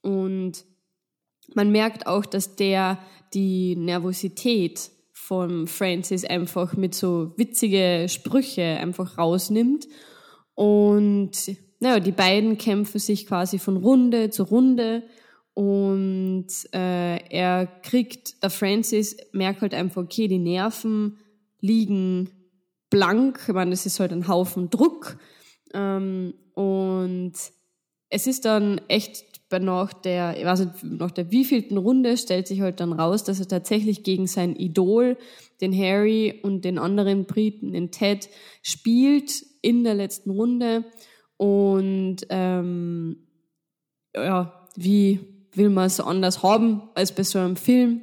Und 0.00 0.64
man 1.54 1.70
merkt 1.70 2.06
auch, 2.06 2.24
dass 2.24 2.56
der 2.56 2.98
die 3.34 3.76
Nervosität 3.76 4.90
von 5.12 5.66
Francis 5.66 6.24
einfach 6.24 6.74
mit 6.74 6.94
so 6.94 7.34
witzige 7.36 8.06
Sprüche 8.08 8.62
einfach 8.62 9.18
rausnimmt. 9.18 9.86
Und 10.54 11.36
naja, 11.80 12.00
die 12.00 12.12
beiden 12.12 12.58
kämpfen 12.58 12.98
sich 12.98 13.26
quasi 13.26 13.58
von 13.58 13.76
Runde 13.76 14.30
zu 14.30 14.44
Runde 14.44 15.04
und 15.54 16.46
äh, 16.72 17.16
er 17.30 17.66
kriegt, 17.82 18.42
der 18.42 18.50
Francis 18.50 19.16
merkt 19.32 19.60
halt 19.60 19.74
einfach, 19.74 20.02
okay, 20.02 20.28
die 20.28 20.38
Nerven 20.38 21.18
liegen 21.60 22.30
blank, 22.90 23.40
ich 23.48 23.54
meine, 23.54 23.72
das 23.72 23.86
ist 23.86 24.00
halt 24.00 24.12
ein 24.12 24.28
Haufen 24.28 24.70
Druck. 24.70 25.18
Ähm, 25.74 26.34
und 26.54 27.32
es 28.08 28.26
ist 28.26 28.44
dann 28.44 28.80
echt 28.88 29.48
bei 29.48 29.58
nach 29.58 29.92
der, 29.92 30.38
ich 30.38 30.44
weiß 30.44 30.60
nicht, 30.60 30.84
nach 30.84 31.10
der 31.10 31.30
wievielten 31.30 31.78
Runde 31.78 32.16
stellt 32.16 32.46
sich 32.46 32.60
halt 32.60 32.80
dann 32.80 32.92
raus, 32.92 33.24
dass 33.24 33.40
er 33.40 33.48
tatsächlich 33.48 34.02
gegen 34.02 34.26
sein 34.26 34.54
Idol, 34.54 35.16
den 35.60 35.76
Harry 35.76 36.40
und 36.42 36.64
den 36.64 36.78
anderen 36.78 37.24
Briten, 37.24 37.72
den 37.72 37.90
Ted, 37.90 38.28
spielt 38.62 39.44
in 39.62 39.84
der 39.84 39.94
letzten 39.94 40.30
Runde 40.30 40.84
und 41.38 42.16
ähm, 42.28 43.16
ja, 44.14 44.66
wie 44.76 45.20
will 45.52 45.70
man 45.70 45.86
es 45.86 46.00
anders 46.00 46.42
haben 46.42 46.82
als 46.94 47.14
bei 47.14 47.22
so 47.22 47.38
einem 47.38 47.56
Film? 47.56 48.02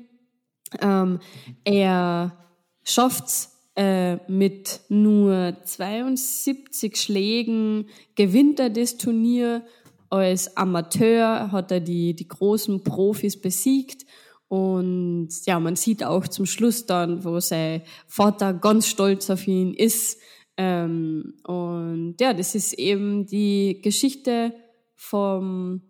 Ähm, 0.82 1.20
er 1.64 2.36
schafft's 2.84 3.52
äh, 3.76 4.16
mit 4.32 4.82
nur 4.90 5.58
72 5.64 6.96
Schlägen, 6.96 7.90
gewinnt 8.16 8.60
er 8.60 8.70
das 8.70 8.98
Turnier. 8.98 9.64
Als 10.10 10.56
Amateur 10.56 11.52
hat 11.52 11.72
er 11.72 11.82
die, 11.82 12.16
die 12.16 12.28
großen 12.28 12.84
Profis 12.84 13.40
besiegt. 13.40 14.06
Und 14.48 15.30
ja, 15.46 15.60
man 15.60 15.76
sieht 15.76 16.04
auch 16.04 16.28
zum 16.28 16.46
Schluss 16.46 16.86
dann, 16.86 17.26
wo 17.26 17.40
sein 17.40 17.82
Vater 18.08 18.54
ganz 18.54 18.88
stolz 18.88 19.30
auf 19.30 19.46
ihn 19.48 19.74
ist, 19.74 20.20
Ähm, 20.58 21.36
und 21.44 22.16
ja, 22.20 22.34
das 22.34 22.56
ist 22.56 22.74
eben 22.74 23.26
die 23.26 23.82
Geschichte 23.82 24.54
vom 24.96 25.82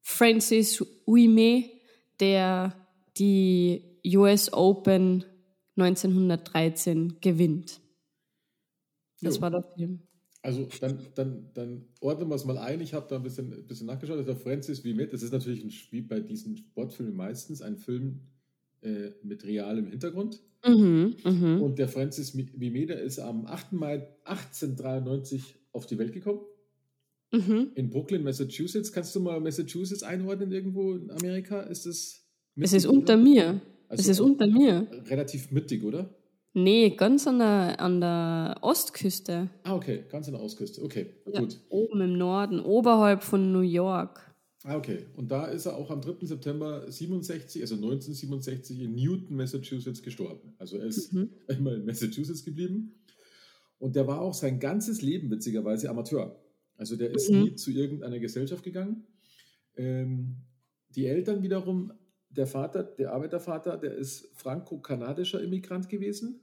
Francis 0.00 0.84
Ouimet, 1.06 1.70
der 2.20 2.74
die 3.18 3.98
US 4.14 4.52
Open 4.52 5.24
1913 5.76 7.20
gewinnt. 7.20 7.80
Das 9.20 9.36
Jo. 9.36 9.42
war 9.42 9.50
der 9.50 9.62
Film. 9.74 10.00
Also 10.42 10.66
dann, 10.80 10.98
dann, 11.14 11.50
dann 11.54 11.84
ordnen 12.00 12.28
wir 12.28 12.34
es 12.34 12.44
mal 12.44 12.58
ein. 12.58 12.80
Ich 12.80 12.94
habe 12.94 13.06
da 13.08 13.16
ein 13.16 13.22
bisschen, 13.22 13.52
ein 13.52 13.66
bisschen 13.66 13.86
nachgeschaut. 13.86 14.16
Das 14.16 14.26
ist 14.26 14.28
der 14.28 14.36
Francis 14.36 14.82
Vimet. 14.82 15.12
Das 15.12 15.22
ist 15.22 15.32
natürlich 15.32 15.62
ein 15.62 15.70
Spiel 15.70 16.02
bei 16.02 16.18
diesen 16.18 16.56
Sportfilmen 16.56 17.14
meistens 17.14 17.62
ein 17.62 17.76
Film 17.76 18.20
äh, 18.82 19.10
mit 19.22 19.44
realem 19.44 19.86
Hintergrund. 19.86 20.42
Mhm, 20.66 21.16
mhm. 21.24 21.62
Und 21.62 21.78
der 21.78 21.88
Francis 21.88 22.36
Vimet, 22.36 22.88
der 22.90 23.00
ist 23.00 23.18
am 23.18 23.46
8. 23.46 23.72
Mai 23.72 24.06
1893 24.24 25.56
auf 25.72 25.86
die 25.86 25.98
Welt 25.98 26.12
gekommen. 26.12 26.40
Mhm. 27.32 27.72
In 27.74 27.90
Brooklyn, 27.90 28.22
Massachusetts. 28.22 28.92
Kannst 28.92 29.14
du 29.16 29.20
mal 29.20 29.40
Massachusetts 29.40 30.02
einordnen 30.02 30.52
irgendwo 30.52 30.92
in 30.94 31.10
Amerika? 31.10 31.60
Ist 31.62 31.86
es 31.86 32.26
Es 32.56 32.72
ist 32.72 32.86
unter 32.86 33.16
mir. 33.16 33.60
Also 33.88 34.02
es 34.02 34.08
ist 34.08 34.20
unter 34.20 34.46
mir. 34.46 34.86
relativ 35.08 35.50
mittig, 35.50 35.82
oder? 35.84 36.08
Nee, 36.54 36.90
ganz 36.90 37.26
an 37.26 37.38
der, 37.38 37.80
an 37.80 38.00
der 38.00 38.58
Ostküste. 38.60 39.48
Ah, 39.62 39.74
okay, 39.74 40.04
ganz 40.10 40.28
an 40.28 40.34
der 40.34 40.42
Ostküste. 40.42 40.82
Okay, 40.82 41.06
Ja, 41.32 41.40
gut. 41.40 41.58
Oben 41.70 42.00
im 42.02 42.18
Norden, 42.18 42.60
oberhalb 42.60 43.22
von 43.22 43.52
New 43.52 43.60
York. 43.60 44.31
Ah, 44.64 44.76
okay. 44.76 45.06
Und 45.16 45.30
da 45.30 45.46
ist 45.46 45.66
er 45.66 45.76
auch 45.76 45.90
am 45.90 46.00
3. 46.00 46.24
September 46.26 46.90
67, 46.90 47.62
also 47.62 47.74
1967 47.74 48.80
in 48.80 48.94
Newton, 48.94 49.36
Massachusetts 49.36 50.02
gestorben. 50.02 50.54
Also 50.58 50.78
er 50.78 50.86
ist 50.86 51.12
Mhm. 51.12 51.30
immer 51.48 51.74
in 51.74 51.84
Massachusetts 51.84 52.44
geblieben. 52.44 52.94
Und 53.78 53.96
der 53.96 54.06
war 54.06 54.20
auch 54.20 54.34
sein 54.34 54.60
ganzes 54.60 55.02
Leben 55.02 55.30
witzigerweise 55.30 55.90
Amateur. 55.90 56.40
Also 56.76 56.94
der 56.96 57.10
ist 57.10 57.30
Mhm. 57.30 57.38
nie 57.40 57.54
zu 57.56 57.72
irgendeiner 57.72 58.20
Gesellschaft 58.20 58.62
gegangen. 58.62 59.04
Ähm, 59.76 60.36
die 60.90 61.06
Eltern 61.06 61.42
wiederum, 61.42 61.92
der 62.30 62.46
Vater, 62.46 62.84
der 62.84 63.12
Arbeitervater, 63.12 63.76
der 63.76 63.96
ist 63.96 64.28
franco-kanadischer 64.34 65.42
Immigrant 65.42 65.88
gewesen. 65.88 66.40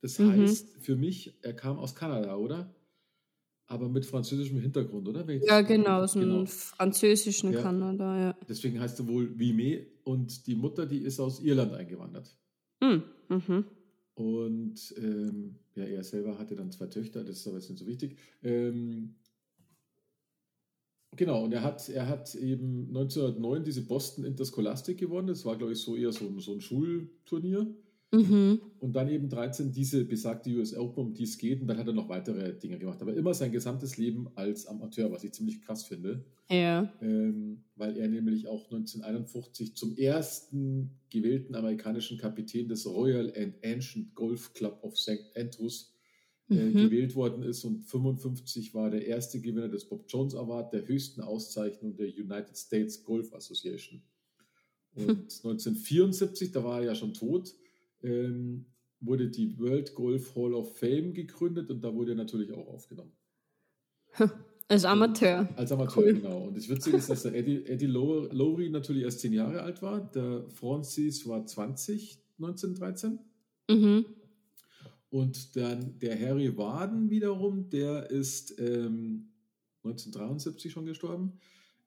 Das 0.00 0.18
Mhm. 0.18 0.30
heißt 0.30 0.76
für 0.80 0.96
mich, 0.96 1.34
er 1.42 1.52
kam 1.52 1.78
aus 1.78 1.94
Kanada, 1.94 2.36
oder? 2.36 2.74
Aber 3.68 3.88
mit 3.88 4.06
französischem 4.06 4.60
Hintergrund, 4.60 5.08
oder? 5.08 5.28
Ja, 5.44 5.60
genau, 5.62 6.02
aus 6.02 6.12
dem 6.12 6.22
Genau. 6.22 6.46
französischen 6.46 7.52
Ja. 7.52 7.62
Kanada, 7.62 8.18
ja. 8.28 8.38
Deswegen 8.48 8.78
heißt 8.78 9.00
er 9.00 9.08
wohl 9.08 9.36
Vime 9.38 9.86
und 10.04 10.46
die 10.46 10.54
Mutter, 10.54 10.86
die 10.86 10.98
ist 10.98 11.18
aus 11.18 11.40
Irland 11.40 11.72
eingewandert. 11.72 12.36
Hm, 12.82 13.02
Mhm. 13.28 13.64
Und 14.14 14.94
ähm, 14.98 15.56
ja, 15.74 15.84
er 15.84 16.04
selber 16.04 16.38
hatte 16.38 16.54
dann 16.54 16.70
zwei 16.70 16.86
Töchter, 16.86 17.24
das 17.24 17.38
ist 17.38 17.46
aber 17.48 17.56
jetzt 17.56 17.68
nicht 17.68 17.80
so 17.80 17.86
wichtig. 17.86 18.16
Ähm, 18.42 19.16
genau, 21.16 21.44
und 21.44 21.52
er 21.52 21.62
hat, 21.62 21.88
er 21.88 22.08
hat 22.08 22.34
eben 22.36 22.92
1909 22.92 23.64
diese 23.64 23.82
Boston 23.82 24.24
Interscholastic 24.24 24.98
gewonnen. 24.98 25.26
Das 25.28 25.44
war, 25.44 25.56
glaube 25.56 25.72
ich, 25.72 25.78
so 25.80 25.96
eher 25.96 26.12
so, 26.12 26.26
ein- 26.26 26.38
so 26.38 26.52
ein 26.52 26.60
Schulturnier. 26.60 27.66
Mhm. 28.16 28.60
Und 28.80 28.92
dann 28.94 29.08
eben 29.08 29.28
13 29.28 29.72
diese 29.72 30.04
besagte 30.04 30.50
US 30.50 30.74
Open, 30.74 31.06
um 31.06 31.14
die 31.14 31.24
es 31.24 31.38
geht. 31.38 31.60
Und 31.60 31.66
dann 31.68 31.78
hat 31.78 31.86
er 31.86 31.92
noch 31.92 32.08
weitere 32.08 32.52
Dinge 32.58 32.78
gemacht. 32.78 33.00
Aber 33.02 33.14
immer 33.14 33.34
sein 33.34 33.52
gesamtes 33.52 33.96
Leben 33.96 34.28
als 34.34 34.66
Amateur, 34.66 35.10
was 35.10 35.24
ich 35.24 35.32
ziemlich 35.32 35.62
krass 35.62 35.84
finde. 35.84 36.24
Ja. 36.48 36.92
ähm, 37.02 37.64
weil 37.74 37.96
er 37.96 38.06
nämlich 38.08 38.46
auch 38.46 38.64
1951 38.70 39.74
zum 39.74 39.96
ersten 39.96 40.92
gewählten 41.10 41.56
amerikanischen 41.56 42.18
Kapitän 42.18 42.68
des 42.68 42.86
Royal 42.86 43.32
and 43.36 43.54
Ancient 43.64 44.14
Golf 44.14 44.52
Club 44.54 44.78
of 44.82 44.96
St. 44.96 45.32
Andrews 45.36 45.92
äh, 46.48 46.54
Mhm. 46.54 46.74
gewählt 46.74 47.16
worden 47.16 47.42
ist 47.42 47.64
und 47.64 47.80
55 47.82 48.72
war 48.74 48.90
der 48.90 49.04
erste 49.04 49.40
Gewinner 49.40 49.68
des 49.68 49.88
Bob 49.88 50.04
Jones 50.06 50.36
Award, 50.36 50.72
der 50.72 50.86
höchsten 50.86 51.20
Auszeichnung 51.20 51.96
der 51.96 52.06
United 52.06 52.56
States 52.56 53.02
Golf 53.02 53.32
Association. 53.34 54.00
Und 54.94 55.10
1974, 55.10 56.52
da 56.52 56.64
war 56.64 56.80
er 56.80 56.86
ja 56.86 56.94
schon 56.94 57.12
tot, 57.12 57.52
ähm, 58.02 58.66
wurde 59.00 59.28
die 59.30 59.58
World 59.58 59.94
Golf 59.94 60.34
Hall 60.34 60.54
of 60.54 60.76
Fame 60.78 61.12
gegründet 61.14 61.70
und 61.70 61.82
da 61.82 61.94
wurde 61.94 62.12
er 62.12 62.16
natürlich 62.16 62.52
auch 62.52 62.66
aufgenommen. 62.68 63.12
Als 64.68 64.84
Amateur. 64.84 65.48
Als 65.56 65.70
Amateur, 65.70 66.02
Cool. 66.02 66.14
genau. 66.14 66.44
Und 66.48 66.56
das 66.56 66.68
Witzige 66.68 66.96
ist, 66.96 67.08
dass 67.08 67.22
der 67.22 67.34
Eddie, 67.34 67.64
Eddie 67.66 67.86
Low- 67.86 68.26
Lowry 68.32 68.68
natürlich 68.68 69.04
erst 69.04 69.20
zehn 69.20 69.32
Jahre 69.32 69.62
alt 69.62 69.80
war. 69.80 70.10
Der 70.10 70.44
Francis 70.50 71.24
war 71.28 71.46
20, 71.46 72.18
1913. 72.38 73.20
Mhm. 73.70 74.06
Und 75.10 75.54
dann 75.56 75.98
der 76.00 76.18
Harry 76.20 76.56
Warden 76.56 77.10
wiederum, 77.10 77.68
der 77.70 78.10
ist 78.10 78.58
ähm, 78.58 79.28
1973 79.84 80.72
schon 80.72 80.84
gestorben. 80.86 81.38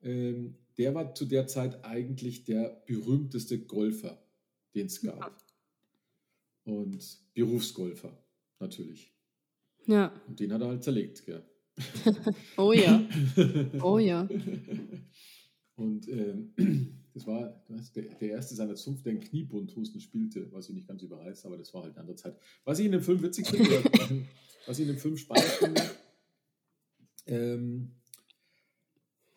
Ähm, 0.02 0.56
der 0.78 0.94
war 0.94 1.14
zu 1.14 1.26
der 1.26 1.46
Zeit 1.46 1.84
eigentlich 1.84 2.44
der 2.44 2.82
berühmteste 2.86 3.58
Golfer, 3.58 4.22
den 4.74 4.86
es 4.86 5.02
gab. 5.02 5.39
Und 6.64 7.18
Berufsgolfer, 7.34 8.16
natürlich. 8.58 9.14
Ja. 9.86 10.12
Und 10.28 10.38
den 10.40 10.52
hat 10.52 10.60
er 10.60 10.68
halt 10.68 10.84
zerlegt, 10.84 11.24
gell? 11.24 11.42
Oh 12.56 12.72
ja. 12.72 13.02
Oh 13.82 13.98
ja. 13.98 14.28
Und 15.76 16.08
ähm, 16.08 16.52
das 17.14 17.26
war 17.26 17.64
das 17.68 17.92
der, 17.92 18.14
der 18.14 18.30
erste 18.30 18.54
seiner 18.54 18.74
Zunft, 18.74 19.06
der 19.06 19.12
einen 19.12 19.22
Kniebundhusten 19.22 20.00
spielte, 20.00 20.52
was 20.52 20.68
ich 20.68 20.74
nicht 20.74 20.88
ganz 20.88 21.02
überreiß, 21.02 21.46
aber 21.46 21.56
das 21.56 21.72
war 21.72 21.82
halt 21.82 21.94
eine 21.94 22.02
andere 22.02 22.16
Zeit. 22.16 22.36
Was 22.64 22.78
ich 22.78 22.86
in 22.86 22.92
dem 22.92 23.02
Film 23.02 23.22
witzig 23.22 23.48
finde, 23.48 23.82
was 24.66 24.78
ich 24.78 24.86
in 24.86 24.94
dem 24.94 25.00
Film 25.00 25.16
spannend 25.16 25.46
finde, 25.46 25.82
ähm, 27.26 27.92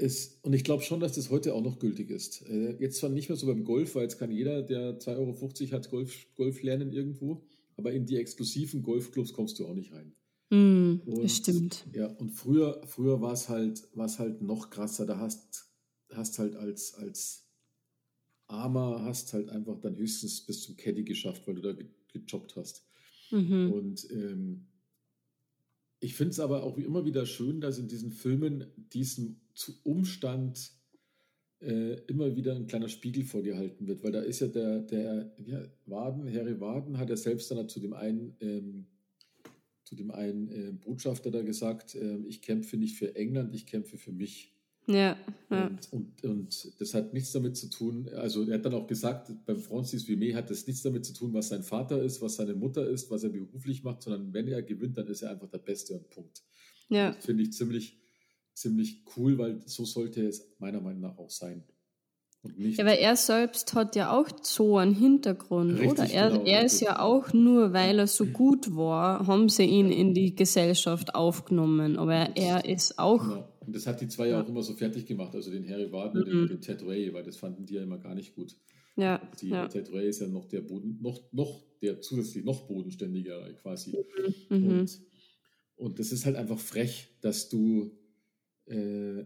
ist, 0.03 0.43
und 0.43 0.53
ich 0.53 0.63
glaube 0.63 0.83
schon, 0.83 0.99
dass 0.99 1.13
das 1.13 1.29
heute 1.29 1.53
auch 1.53 1.63
noch 1.63 1.79
gültig 1.79 2.09
ist. 2.09 2.41
Äh, 2.47 2.75
jetzt 2.79 2.97
zwar 2.97 3.09
nicht 3.09 3.29
mehr 3.29 3.37
so 3.37 3.47
beim 3.47 3.63
Golf, 3.63 3.95
weil 3.95 4.03
jetzt 4.03 4.19
kann 4.19 4.31
jeder, 4.31 4.61
der 4.61 4.99
2,50 4.99 5.17
Euro 5.17 5.71
hat, 5.71 5.89
Golf, 5.89 6.27
Golf 6.35 6.61
lernen 6.61 6.91
irgendwo, 6.91 7.43
aber 7.77 7.93
in 7.93 8.05
die 8.05 8.17
exklusiven 8.17 8.83
Golfclubs 8.83 9.33
kommst 9.33 9.57
du 9.59 9.65
auch 9.67 9.73
nicht 9.73 9.91
rein. 9.93 10.13
Hm, 10.51 11.01
Und- 11.05 11.23
das 11.23 11.37
stimmt. 11.37 11.85
Ja, 11.93 12.07
und 12.07 12.29
früher, 12.31 12.81
früher 12.85 13.21
war 13.21 13.33
es 13.33 13.49
halt, 13.49 13.87
war's 13.95 14.19
halt 14.19 14.41
noch 14.41 14.69
krasser. 14.69 15.05
Da 15.05 15.17
hast, 15.17 15.71
hast 16.11 16.37
halt 16.37 16.55
als, 16.55 16.93
als 16.95 17.47
Armer 18.47 19.03
hast 19.03 19.33
halt 19.33 19.49
einfach 19.49 19.79
dann 19.79 19.95
höchstens 19.97 20.45
bis 20.45 20.61
zum 20.61 20.75
Caddy 20.75 21.03
geschafft, 21.03 21.47
weil 21.47 21.55
du 21.55 21.61
da 21.61 21.73
ge 21.73 21.87
gejobbt 22.11 22.55
hast. 22.55 22.85
Mhm. 23.31 23.71
Und 23.71 24.07
ähm, 24.11 24.67
ich 25.99 26.13
finde 26.15 26.31
es 26.31 26.39
aber 26.39 26.61
auch 26.61 26.77
wie 26.77 26.83
immer 26.83 27.05
wieder 27.05 27.25
schön, 27.25 27.59
dass 27.61 27.79
in 27.79 27.87
diesen 27.87 28.11
Filmen 28.11 28.65
diesem 28.93 29.39
zu 29.53 29.73
Umstand 29.83 30.71
äh, 31.63 32.01
immer 32.07 32.35
wieder 32.35 32.55
ein 32.55 32.67
kleiner 32.67 32.89
Spiegel 32.89 33.23
vorgehalten 33.23 33.87
wird, 33.87 34.03
weil 34.03 34.11
da 34.11 34.21
ist 34.21 34.41
ja 34.41 34.47
der, 34.47 34.79
der 34.79 35.31
ja, 35.45 35.63
Waden, 35.85 36.25
Harry 36.33 36.59
Waden, 36.59 36.97
hat 36.97 37.09
er 37.09 37.17
selbst 37.17 37.49
dann 37.51 37.69
zu 37.69 37.79
dem 37.79 37.93
einen, 37.93 38.35
ähm, 38.41 38.85
zu 39.85 39.95
dem 39.95 40.11
einen 40.11 40.49
äh, 40.49 40.71
Botschafter 40.73 41.31
da 41.31 41.41
gesagt, 41.41 41.95
äh, 41.95 42.17
ich 42.27 42.41
kämpfe 42.41 42.77
nicht 42.77 42.97
für 42.97 43.15
England, 43.15 43.55
ich 43.55 43.65
kämpfe 43.65 43.97
für 43.97 44.11
mich. 44.11 44.51
Ja, 44.87 45.17
ja. 45.49 45.67
Und, 45.67 45.93
und, 45.93 46.23
und 46.25 46.81
das 46.81 46.93
hat 46.93 47.13
nichts 47.13 47.31
damit 47.31 47.55
zu 47.55 47.69
tun, 47.69 48.09
also 48.09 48.45
er 48.45 48.55
hat 48.55 48.65
dann 48.65 48.73
auch 48.73 48.87
gesagt, 48.87 49.31
beim 49.45 49.59
Francis 49.59 50.09
Vimet 50.09 50.35
hat 50.35 50.49
das 50.49 50.67
nichts 50.67 50.81
damit 50.81 51.05
zu 51.05 51.13
tun, 51.13 51.33
was 51.33 51.47
sein 51.47 51.63
Vater 51.63 52.03
ist, 52.03 52.21
was 52.21 52.35
seine 52.35 52.53
Mutter 52.53 52.85
ist, 52.89 53.09
was 53.09 53.23
er 53.23 53.29
beruflich 53.29 53.83
macht, 53.83 54.01
sondern 54.01 54.33
wenn 54.33 54.49
er 54.49 54.61
gewinnt, 54.61 54.97
dann 54.97 55.07
ist 55.07 55.21
er 55.21 55.31
einfach 55.31 55.47
der 55.47 55.59
Beste 55.59 55.93
und 55.93 56.09
Punkt. 56.09 56.43
ja. 56.89 57.13
Das 57.13 57.25
finde 57.25 57.43
ich 57.43 57.53
ziemlich, 57.53 58.02
ziemlich 58.53 59.03
cool, 59.17 59.37
weil 59.37 59.61
so 59.65 59.85
sollte 59.85 60.25
es 60.27 60.55
meiner 60.59 60.81
Meinung 60.81 61.01
nach 61.01 61.17
auch 61.17 61.29
sein. 61.29 61.63
Ja, 62.57 62.85
weil 62.85 62.97
er 62.97 63.15
selbst 63.15 63.73
hat 63.73 63.95
ja 63.95 64.11
auch 64.11 64.27
so 64.41 64.77
einen 64.77 64.93
Hintergrund, 64.93 65.79
Richtig, 65.79 65.91
oder? 65.91 66.09
Er, 66.11 66.29
genau, 66.29 66.43
er 66.43 66.65
ist 66.65 66.81
ja 66.81 66.99
auch 66.99 67.31
nur, 67.31 67.71
weil 67.71 67.99
er 67.99 68.07
so 68.07 68.25
gut 68.25 68.75
war, 68.75 69.25
haben 69.27 69.47
sie 69.47 69.63
ihn 69.63 69.89
in 69.89 70.13
die 70.13 70.35
Gesellschaft 70.35 71.15
aufgenommen. 71.15 71.97
Aber 71.97 72.35
er 72.35 72.65
ist 72.65 72.99
auch. 72.99 73.23
genau. 73.23 73.49
Und 73.65 73.73
das 73.73 73.87
hat 73.87 74.01
die 74.01 74.09
zwei 74.09 74.27
ja 74.27 74.41
auch 74.43 74.49
immer 74.49 74.61
so 74.61 74.73
fertig 74.73 75.05
gemacht, 75.05 75.33
also 75.33 75.49
den 75.51 75.65
Harry 75.69 75.89
Warden 75.93 76.21
und 76.21 76.27
Mhm. 76.27 76.39
den, 76.39 76.47
den 76.49 76.61
Ted 76.61 76.85
Ray, 76.85 77.13
weil 77.13 77.23
das 77.23 77.37
fanden 77.37 77.65
die 77.65 77.75
ja 77.75 77.83
immer 77.83 77.97
gar 77.97 78.13
nicht 78.13 78.35
gut. 78.35 78.57
Ja, 78.97 79.21
Die, 79.39 79.47
ja. 79.47 79.65
Der 79.67 79.69
Ted 79.85 79.93
Ray 79.93 80.09
ist 80.09 80.19
ja 80.19 80.27
noch 80.27 80.43
der 80.49 80.59
Boden, 80.61 80.99
noch, 81.01 81.21
noch 81.31 81.63
der 81.81 82.01
zusätzlich 82.01 82.43
noch 82.43 82.67
bodenständiger 82.67 83.53
quasi. 83.53 83.95
Mhm. 84.49 84.67
Und, 84.81 85.01
und 85.77 85.97
das 85.97 86.11
ist 86.11 86.25
halt 86.25 86.35
einfach 86.35 86.59
frech, 86.59 87.07
dass 87.21 87.47
du 87.47 87.91
äh, 88.67 89.25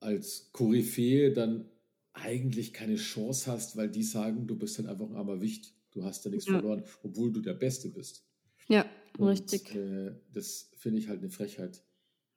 als 0.00 0.50
Koryphäe 0.52 1.32
dann 1.32 1.68
eigentlich 2.12 2.72
keine 2.72 2.96
Chance 2.96 3.50
hast, 3.50 3.76
weil 3.76 3.88
die 3.88 4.02
sagen, 4.02 4.46
du 4.46 4.56
bist 4.56 4.78
halt 4.78 4.88
einfach 4.88 5.08
ein 5.08 5.16
armer 5.16 5.40
Wicht. 5.40 5.72
Du 5.92 6.04
hast 6.04 6.24
da 6.24 6.30
nichts 6.30 6.46
Ja. 6.46 6.54
verloren, 6.54 6.84
obwohl 7.02 7.32
du 7.32 7.40
der 7.40 7.54
Beste 7.54 7.88
bist. 7.88 8.24
Ja, 8.68 8.86
Und, 9.18 9.28
richtig. 9.28 9.74
Äh, 9.74 10.12
das 10.32 10.70
finde 10.76 10.98
ich 10.98 11.08
halt 11.08 11.20
eine 11.20 11.30
Frechheit. 11.30 11.82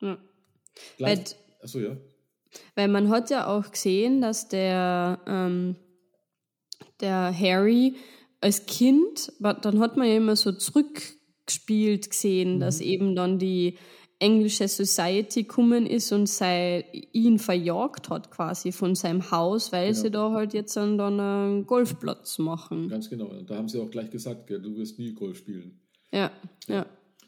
Ja. 0.01 0.17
Gleich, 0.97 1.17
Weil, 1.19 1.25
achso, 1.61 1.79
ja. 1.79 1.97
weil 2.75 2.87
man 2.89 3.09
hat 3.09 3.29
ja 3.29 3.47
auch 3.47 3.71
gesehen, 3.71 4.21
dass 4.21 4.49
der, 4.49 5.21
ähm, 5.25 5.77
der 6.99 7.37
Harry 7.37 7.95
als 8.41 8.65
Kind, 8.65 9.31
dann 9.39 9.79
hat 9.79 9.97
man 9.97 10.07
ja 10.07 10.17
immer 10.17 10.35
so 10.35 10.51
zurück 10.51 11.01
gespielt 11.45 12.09
gesehen, 12.09 12.55
mhm. 12.55 12.59
dass 12.59 12.81
eben 12.81 13.15
dann 13.15 13.39
die 13.39 13.77
englische 14.19 14.67
Society 14.67 15.43
gekommen 15.43 15.85
ist 15.85 16.11
und 16.11 16.27
sei, 16.27 16.85
ihn 17.11 17.37
verjagt 17.37 18.09
hat 18.09 18.31
quasi 18.31 18.71
von 18.71 18.95
seinem 18.95 19.29
Haus, 19.31 19.71
weil 19.71 19.91
genau. 19.91 20.01
sie 20.01 20.11
da 20.11 20.31
halt 20.31 20.53
jetzt 20.53 20.77
dann, 20.77 20.99
einen 20.99 21.65
Golfplatz 21.65 22.37
machen. 22.39 22.87
Ganz 22.87 23.09
genau. 23.09 23.33
Da 23.41 23.57
haben 23.57 23.67
sie 23.67 23.79
auch 23.79 23.91
gleich 23.91 24.09
gesagt, 24.09 24.47
gell, 24.47 24.61
du 24.61 24.75
wirst 24.77 24.99
nie 24.99 25.13
Golf 25.13 25.37
spielen. 25.37 25.81
Ja, 26.11 26.31
ja. 26.67 26.75
ja. 26.75 26.85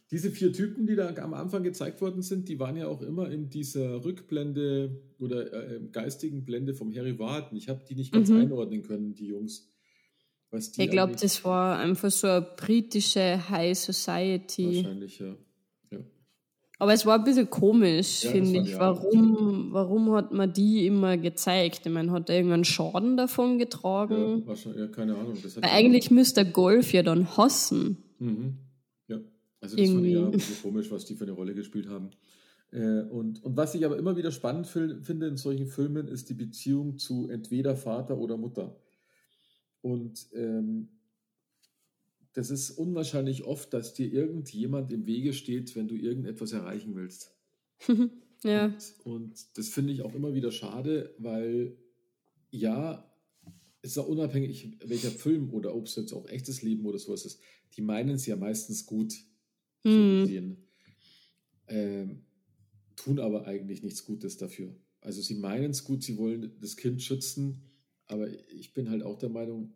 Diese 0.09 0.31
vier 0.31 0.53
Typen, 0.53 0.87
die 0.87 0.95
da 0.95 1.13
am 1.17 1.33
Anfang 1.33 1.63
gezeigt 1.63 1.99
worden 1.99 2.21
sind, 2.21 2.47
die 2.47 2.57
waren 2.59 2.77
ja 2.77 2.87
auch 2.87 3.01
immer 3.01 3.29
in 3.29 3.49
dieser 3.49 4.05
Rückblende 4.05 5.01
oder 5.19 5.51
äh, 5.51 5.81
geistigen 5.91 6.45
Blende 6.45 6.73
vom 6.73 6.95
Harry 6.95 7.19
Warden. 7.19 7.57
Ich 7.57 7.67
habe 7.67 7.83
die 7.87 7.95
nicht 7.95 8.13
ganz 8.13 8.29
mhm. 8.29 8.39
einordnen 8.41 8.83
können, 8.83 9.15
die 9.15 9.27
Jungs. 9.27 9.69
ich 10.77 10.89
glaube, 10.89 11.17
das 11.19 11.43
war 11.43 11.77
einfach 11.79 12.09
so 12.09 12.27
eine 12.27 12.47
britische 12.55 13.49
High 13.49 13.77
Society. 13.77 14.77
Wahrscheinlich, 14.77 15.19
ja. 15.19 15.35
Aber 16.79 16.93
es 16.93 17.05
war 17.05 17.17
ein 17.17 17.23
bisschen 17.23 17.49
komisch, 17.49 18.23
ja, 18.23 18.31
finde 18.31 18.59
ich. 18.59 18.77
Warum, 18.77 19.69
warum 19.71 20.11
hat 20.13 20.31
man 20.31 20.53
die 20.53 20.85
immer 20.85 21.17
gezeigt? 21.17 21.85
Ich 21.85 21.91
meine, 21.91 22.11
hat 22.11 22.29
er 22.29 22.35
irgendeinen 22.35 22.65
Schaden 22.65 23.17
davon 23.17 23.57
getragen? 23.57 24.41
Ja, 24.41 24.47
wahrscheinlich, 24.47 24.81
ja 24.81 24.87
keine 24.87 25.15
Ahnung. 25.15 25.37
Eigentlich 25.61 26.11
müsste 26.11 26.45
Golf 26.45 26.93
ja 26.93 27.01
dann 27.01 27.35
hassen. 27.35 28.03
Mhm. 28.19 28.57
Also 29.59 29.75
das 29.75 29.85
Irgendwie. 29.85 30.15
fand 30.15 30.35
ich 30.35 30.49
ja 30.49 30.55
komisch, 30.61 30.91
was 30.91 31.05
die 31.05 31.15
für 31.15 31.23
eine 31.23 31.33
Rolle 31.33 31.53
gespielt 31.55 31.89
haben. 31.89 32.11
Äh, 32.71 33.01
und, 33.01 33.43
und 33.43 33.57
was 33.57 33.75
ich 33.75 33.85
aber 33.85 33.97
immer 33.97 34.15
wieder 34.15 34.31
spannend 34.31 34.67
finde 34.67 35.27
in 35.27 35.37
solchen 35.37 35.67
Filmen, 35.67 36.07
ist 36.07 36.29
die 36.29 36.35
Beziehung 36.35 36.97
zu 36.97 37.29
entweder 37.29 37.75
Vater 37.75 38.17
oder 38.17 38.37
Mutter. 38.37 38.75
Und 39.81 40.27
ähm, 40.33 40.89
das 42.37 42.51
ist 42.51 42.69
unwahrscheinlich 42.69 43.45
oft, 43.45 43.73
dass 43.73 43.95
dir 43.95 44.13
irgendjemand 44.13 44.93
im 44.93 45.07
Wege 45.07 45.33
steht, 45.33 45.75
wenn 45.75 45.87
du 45.87 45.95
irgendetwas 45.95 46.51
erreichen 46.51 46.93
willst. 46.93 47.35
ja. 48.43 48.65
Und, 49.03 49.11
und 49.11 49.57
das 49.57 49.69
finde 49.69 49.91
ich 49.91 50.03
auch 50.03 50.13
immer 50.13 50.35
wieder 50.35 50.51
schade, 50.51 51.15
weil 51.17 51.75
ja, 52.51 53.11
es 53.81 53.93
ist 53.93 53.97
auch 53.97 54.07
unabhängig, 54.07 54.77
welcher 54.85 55.09
Film 55.09 55.51
oder 55.51 55.73
ob 55.73 55.87
es 55.87 55.95
jetzt 55.95 56.13
auch 56.13 56.29
echtes 56.29 56.61
Leben 56.61 56.85
oder 56.85 56.99
sowas 56.99 57.25
ist, 57.25 57.41
die 57.75 57.81
meinen 57.81 58.11
es 58.11 58.27
ja 58.27 58.35
meistens 58.35 58.85
gut 58.85 59.15
hm. 59.83 60.57
ähm, 61.69 62.21
tun 62.95 63.17
aber 63.17 63.47
eigentlich 63.47 63.81
nichts 63.81 64.05
Gutes 64.05 64.37
dafür. 64.37 64.75
Also 65.01 65.23
sie 65.23 65.35
meinen 65.35 65.71
es 65.71 65.83
gut, 65.83 66.03
sie 66.03 66.19
wollen 66.19 66.55
das 66.61 66.77
Kind 66.77 67.01
schützen, 67.01 67.63
aber 68.05 68.29
ich 68.51 68.75
bin 68.75 68.91
halt 68.91 69.01
auch 69.01 69.17
der 69.17 69.29
Meinung, 69.29 69.73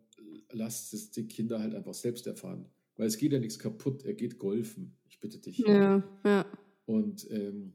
lasst 0.52 0.94
es 0.94 1.10
die 1.10 1.26
Kinder 1.26 1.60
halt 1.60 1.74
einfach 1.74 1.94
selbst 1.94 2.26
erfahren. 2.26 2.66
Weil 2.96 3.06
es 3.06 3.18
geht 3.18 3.32
ja 3.32 3.38
nichts 3.38 3.58
kaputt, 3.58 4.04
er 4.04 4.14
geht 4.14 4.38
golfen. 4.38 4.96
Ich 5.08 5.20
bitte 5.20 5.38
dich. 5.38 5.58
Ja, 5.58 6.02
ja. 6.24 6.46
Und, 6.86 7.28
ähm, 7.30 7.72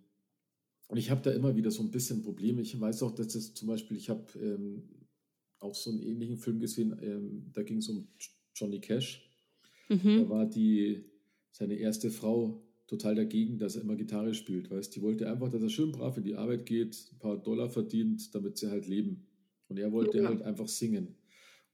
und 0.87 0.97
ich 0.97 1.09
habe 1.09 1.21
da 1.21 1.31
immer 1.31 1.55
wieder 1.55 1.71
so 1.71 1.81
ein 1.81 1.91
bisschen 1.91 2.21
Probleme. 2.21 2.61
Ich 2.61 2.79
weiß 2.79 3.03
auch, 3.03 3.11
dass 3.11 3.35
es 3.35 3.53
zum 3.53 3.67
Beispiel, 3.67 3.97
ich 3.97 4.09
habe 4.09 4.25
ähm, 4.39 4.83
auch 5.59 5.75
so 5.75 5.89
einen 5.89 6.01
ähnlichen 6.01 6.37
Film 6.37 6.59
gesehen, 6.59 6.97
ähm, 7.01 7.51
da 7.53 7.63
ging 7.63 7.77
es 7.77 7.89
um 7.89 8.07
Johnny 8.55 8.79
Cash. 8.79 9.27
Mhm. 9.89 10.21
Da 10.21 10.29
war 10.29 10.45
die, 10.45 11.03
seine 11.51 11.75
erste 11.75 12.11
Frau 12.11 12.63
total 12.87 13.15
dagegen, 13.15 13.57
dass 13.57 13.75
er 13.75 13.81
immer 13.81 13.95
Gitarre 13.95 14.33
spielt. 14.33 14.69
Weißt, 14.69 14.95
die 14.95 15.01
wollte 15.01 15.29
einfach, 15.29 15.49
dass 15.49 15.61
er 15.61 15.69
schön 15.69 15.91
brav 15.91 16.17
in 16.17 16.23
die 16.23 16.35
Arbeit 16.35 16.65
geht, 16.65 17.11
ein 17.11 17.19
paar 17.19 17.37
Dollar 17.37 17.69
verdient, 17.69 18.33
damit 18.33 18.57
sie 18.57 18.69
halt 18.69 18.87
leben. 18.87 19.25
Und 19.67 19.77
er 19.77 19.91
wollte 19.91 20.19
ja. 20.19 20.29
halt 20.29 20.41
einfach 20.41 20.67
singen. 20.67 21.16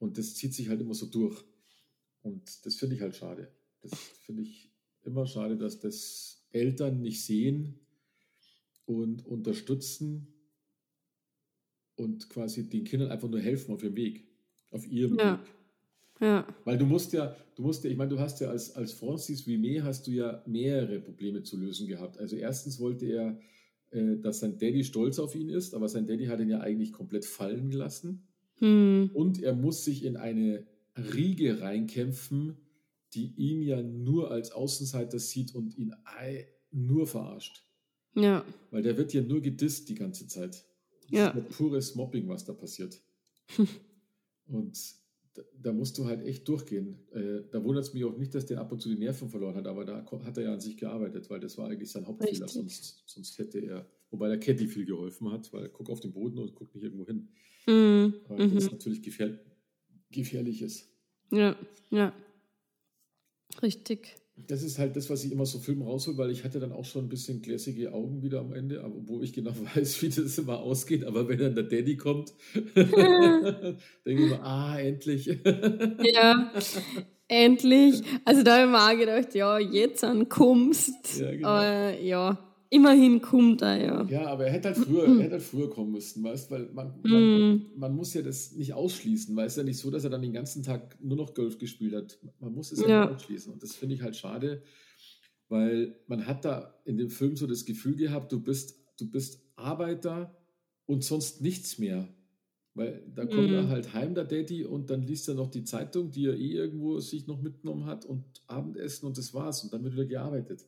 Und 0.04 0.18
das 0.18 0.36
zieht 0.36 0.54
sich 0.54 0.68
halt 0.68 0.82
immer 0.82 0.94
so 0.94 1.06
durch. 1.06 1.42
Und 2.24 2.66
das 2.66 2.76
finde 2.76 2.96
ich 2.96 3.02
halt 3.02 3.16
schade. 3.16 3.48
Das 3.80 3.94
finde 4.26 4.44
ich 4.44 4.70
immer 5.04 5.26
schade, 5.26 5.56
dass 5.56 5.80
das 5.80 6.46
Eltern 6.52 7.00
nicht 7.00 7.24
sehen 7.24 7.80
und 8.86 9.26
unterstützen 9.26 10.28
und 11.96 12.30
quasi 12.30 12.70
den 12.70 12.84
Kindern 12.84 13.12
einfach 13.12 13.30
nur 13.30 13.40
helfen 13.40 13.74
auf 13.74 13.82
ihrem 13.82 13.96
Weg, 13.96 14.28
auf 14.72 14.86
ihrem 14.86 15.18
ja. 15.18 15.40
Weg. 15.40 15.48
Ja. 16.20 16.48
Weil 16.66 16.78
du 16.78 16.86
musst 16.86 17.14
ja, 17.14 17.34
du 17.56 17.62
musst 17.62 17.86
ja, 17.86 17.90
ich 17.90 17.96
meine, 17.96 18.10
du 18.10 18.20
hast 18.20 18.42
ja 18.42 18.50
als, 18.50 18.76
als 18.76 18.92
Francis 18.92 19.48
Vimet 19.48 19.84
hast 19.84 20.08
du 20.08 20.12
ja 20.12 20.44
mehrere 20.46 21.00
Probleme 21.00 21.44
zu 21.44 21.58
lösen 21.58 21.88
gehabt. 21.88 22.18
Also 22.18 22.36
erstens 22.36 22.78
wollte 22.82 23.06
er, 23.06 23.40
äh, 23.92 24.18
dass 24.18 24.42
sein 24.42 24.58
Daddy 24.58 24.84
stolz 24.84 25.18
auf 25.18 25.34
ihn 25.34 25.48
ist, 25.48 25.74
aber 25.74 25.88
sein 25.88 26.08
Daddy 26.08 26.26
hat 26.26 26.42
ihn 26.42 26.50
ja 26.50 26.60
eigentlich 26.60 26.92
komplett 26.92 27.24
fallen 27.24 27.70
gelassen. 27.70 28.28
Hm. 28.64 29.12
Und 29.14 29.44
er 29.44 29.54
muss 29.54 29.84
sich 29.84 30.06
in 30.06 30.16
eine 30.16 30.66
Riege 30.96 31.60
reinkämpfen, 31.60 32.56
die 33.14 33.34
ihn 33.36 33.62
ja 33.62 33.84
nur 33.84 34.32
als 34.32 34.52
Außenseiter 34.54 35.20
sieht 35.20 35.54
und 35.54 35.78
ihn 35.78 35.94
nur 36.72 37.06
verarscht. 37.06 37.62
Ja. 38.16 38.46
Weil 38.72 38.84
der 38.84 38.98
wird 38.98 39.14
ja 39.14 39.22
nur 39.22 39.42
gedisst 39.42 39.90
die 39.90 39.96
ganze 39.96 40.28
Zeit. 40.28 40.66
Das 41.02 41.12
ja. 41.12 41.28
ist 41.28 41.36
ja 41.36 41.42
pures 41.42 41.96
Mobbing, 41.96 42.30
was 42.30 42.46
da 42.46 42.54
passiert. 42.54 43.02
und 44.48 44.80
da, 45.62 45.74
musst 45.74 45.98
du 45.98 46.06
halt 46.06 46.26
echt 46.26 46.48
durchgehen. 46.48 47.00
Äh, 47.12 47.42
da 47.52 47.62
wundert 47.62 47.84
es 47.84 47.94
mich 47.94 48.06
auch 48.06 48.18
nicht, 48.18 48.34
dass 48.34 48.46
der 48.46 48.62
ab 48.62 48.72
und 48.72 48.82
zu 48.82 48.88
die 48.88 48.98
Nerven 48.98 49.30
verloren 49.30 49.56
hat, 49.56 49.68
aber 49.68 49.84
da 49.84 50.06
hat 50.24 50.38
er 50.38 50.44
ja 50.44 50.54
an 50.54 50.62
sich 50.62 50.78
gearbeitet, 50.78 51.30
weil 51.30 51.42
das 51.42 51.58
war 51.58 51.68
eigentlich 51.68 51.92
sein 51.92 52.08
Hauptfehler. 52.08 52.48
Sonst, 52.48 53.04
sonst 53.08 53.38
hätte 53.40 53.60
er, 53.60 53.86
wobei 54.10 54.30
der 54.30 54.40
Caddy 54.40 54.68
viel 54.68 54.86
geholfen 54.86 55.30
hat, 55.32 55.52
weil 55.52 55.64
er 55.64 55.70
guckt 55.70 55.90
auf 55.90 56.00
den 56.00 56.14
Boden 56.14 56.38
und 56.38 56.56
guckt 56.56 56.74
nicht 56.76 56.84
irgendwo 56.84 57.06
hin. 57.06 57.28
Mhm. 57.66 58.16
Weil 58.28 58.50
das 58.50 58.66
mhm. 58.66 58.72
natürlich 58.72 59.02
gefähr 59.02 59.40
gefährlich 60.12 60.62
ist. 60.62 60.88
Ja, 61.32 61.56
ja. 61.90 62.14
Richtig 63.62 64.16
das 64.36 64.64
ist 64.64 64.80
halt 64.80 64.96
das, 64.96 65.10
was 65.10 65.24
ich 65.24 65.32
immer 65.32 65.46
so 65.46 65.60
Filmen 65.60 65.84
raushole, 65.84 66.18
weil 66.18 66.32
ich 66.32 66.44
hatte 66.44 66.60
dann 66.60 66.72
auch 66.72 66.86
schon 66.86 67.06
ein 67.06 67.10
bisschen 67.10 67.42
gläsige 67.42 67.94
Augen 67.94 68.24
wieder 68.24 68.40
am 68.40 68.54
Ende, 68.54 68.84
wo 69.06 69.22
ich 69.22 69.34
genau 69.34 69.52
weiß, 69.76 70.02
wie 70.02 70.10
das 70.10 70.38
immer 70.38 70.60
ausgeht. 70.60 71.04
Aber 71.06 71.28
wenn 71.28 71.40
dann 71.40 71.56
der 71.56 71.64
Daddy 71.66 71.98
kommt, 71.98 72.34
denke 72.54 73.80
ich 74.06 74.30
mir, 74.30 74.44
ah, 74.44 74.80
endlich. 74.80 75.28
ja, 75.28 76.52
endlich. 77.28 78.02
Also 78.26 78.44
da 78.44 78.58
habe 78.58 78.66
ich 78.66 78.72
mir 78.72 78.84
auch 78.84 79.00
gedacht, 79.00 79.36
ja, 79.36 79.60
jetzt 79.60 80.04
ankommst. 80.04 81.20
Ja, 81.20 81.32
genau. 81.32 81.48
Aber 81.48 82.00
ja, 82.00 82.53
Immerhin 82.74 83.22
kommt 83.22 83.62
er, 83.62 83.78
ja. 83.86 84.04
Ja, 84.10 84.26
aber 84.26 84.48
er 84.48 84.52
hätte 84.52 84.70
halt 84.70 84.78
früher, 84.80 85.04
er 85.06 85.20
hätte 85.20 85.34
halt 85.34 85.44
früher 85.44 85.70
kommen 85.70 85.92
müssen, 85.92 86.24
weißt 86.24 86.50
weil 86.50 86.70
man, 86.74 87.00
man, 87.04 87.52
mm. 87.52 87.66
man, 87.76 87.96
muss 87.96 88.16
ja 88.16 88.24
das 88.24 88.54
nicht 88.54 88.74
ausschließen, 88.74 89.36
weil 89.36 89.46
es 89.46 89.54
ist 89.54 89.58
ja 89.58 89.64
nicht 89.64 89.78
so, 89.78 89.92
dass 89.92 90.04
er 90.04 90.10
dann 90.10 90.24
den 90.24 90.34
ganzen 90.34 90.64
Tag 90.64 90.98
nur 91.00 91.16
noch 91.16 91.36
Golf 91.36 91.60
gespielt 91.60 91.94
hat. 91.94 92.18
Man 92.40 92.52
muss 92.52 92.72
es 92.72 92.82
ja, 92.82 92.88
ja. 92.88 93.06
nicht 93.06 93.16
ausschließen. 93.16 93.54
Und 93.54 93.62
das 93.62 93.76
finde 93.76 93.94
ich 93.94 94.02
halt 94.02 94.16
schade, 94.16 94.64
weil 95.50 96.00
man 96.08 96.26
hat 96.26 96.46
da 96.46 96.74
in 96.84 96.98
dem 96.98 97.12
Film 97.12 97.36
so 97.36 97.46
das 97.46 97.66
Gefühl 97.66 97.96
gehabt, 97.96 98.32
du 98.32 98.42
bist, 98.42 98.76
du 98.98 99.08
bist 99.08 99.40
Arbeiter 99.56 100.36
und 100.88 101.04
sonst 101.04 101.42
nichts 101.42 101.78
mehr. 101.78 102.08
Weil 102.74 103.04
da 103.14 103.28
kommt 103.28 103.52
mm. 103.52 103.54
er 103.54 103.68
halt 103.68 103.94
heim, 103.94 104.16
der 104.16 104.26
Daddy, 104.26 104.66
und 104.66 104.90
dann 104.90 105.04
liest 105.04 105.28
er 105.28 105.36
noch 105.36 105.52
die 105.52 105.64
Zeitung, 105.64 106.10
die 106.10 106.26
er 106.26 106.36
eh 106.36 106.54
irgendwo 106.54 107.00
sich 107.00 107.28
noch 107.28 107.40
mitgenommen 107.40 107.86
hat 107.86 108.04
und 108.04 108.26
Abendessen 108.48 109.06
und 109.06 109.16
das 109.20 109.32
war's. 109.36 109.64
Und 109.64 109.74
dann 109.74 109.84
wird 109.84 109.94
wieder 109.94 110.06
gearbeitet. 110.06 110.66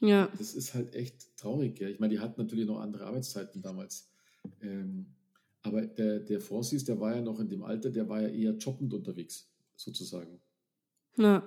Ja. 0.00 0.30
Das 0.38 0.54
ist 0.54 0.74
halt 0.74 0.94
echt 0.94 1.36
traurig. 1.36 1.78
Ja. 1.78 1.88
Ich 1.88 2.00
meine, 2.00 2.14
die 2.14 2.20
hatten 2.20 2.40
natürlich 2.40 2.66
noch 2.66 2.80
andere 2.80 3.06
Arbeitszeiten 3.06 3.62
damals. 3.62 4.10
Ähm, 4.62 5.06
aber 5.62 5.82
der, 5.82 6.20
der 6.20 6.40
Francis, 6.40 6.84
der 6.84 6.98
war 7.00 7.14
ja 7.14 7.20
noch 7.20 7.38
in 7.38 7.48
dem 7.48 7.62
Alter, 7.62 7.90
der 7.90 8.08
war 8.08 8.22
ja 8.22 8.28
eher 8.28 8.52
jobbend 8.52 8.94
unterwegs, 8.94 9.50
sozusagen. 9.76 10.40
Ja. 11.16 11.44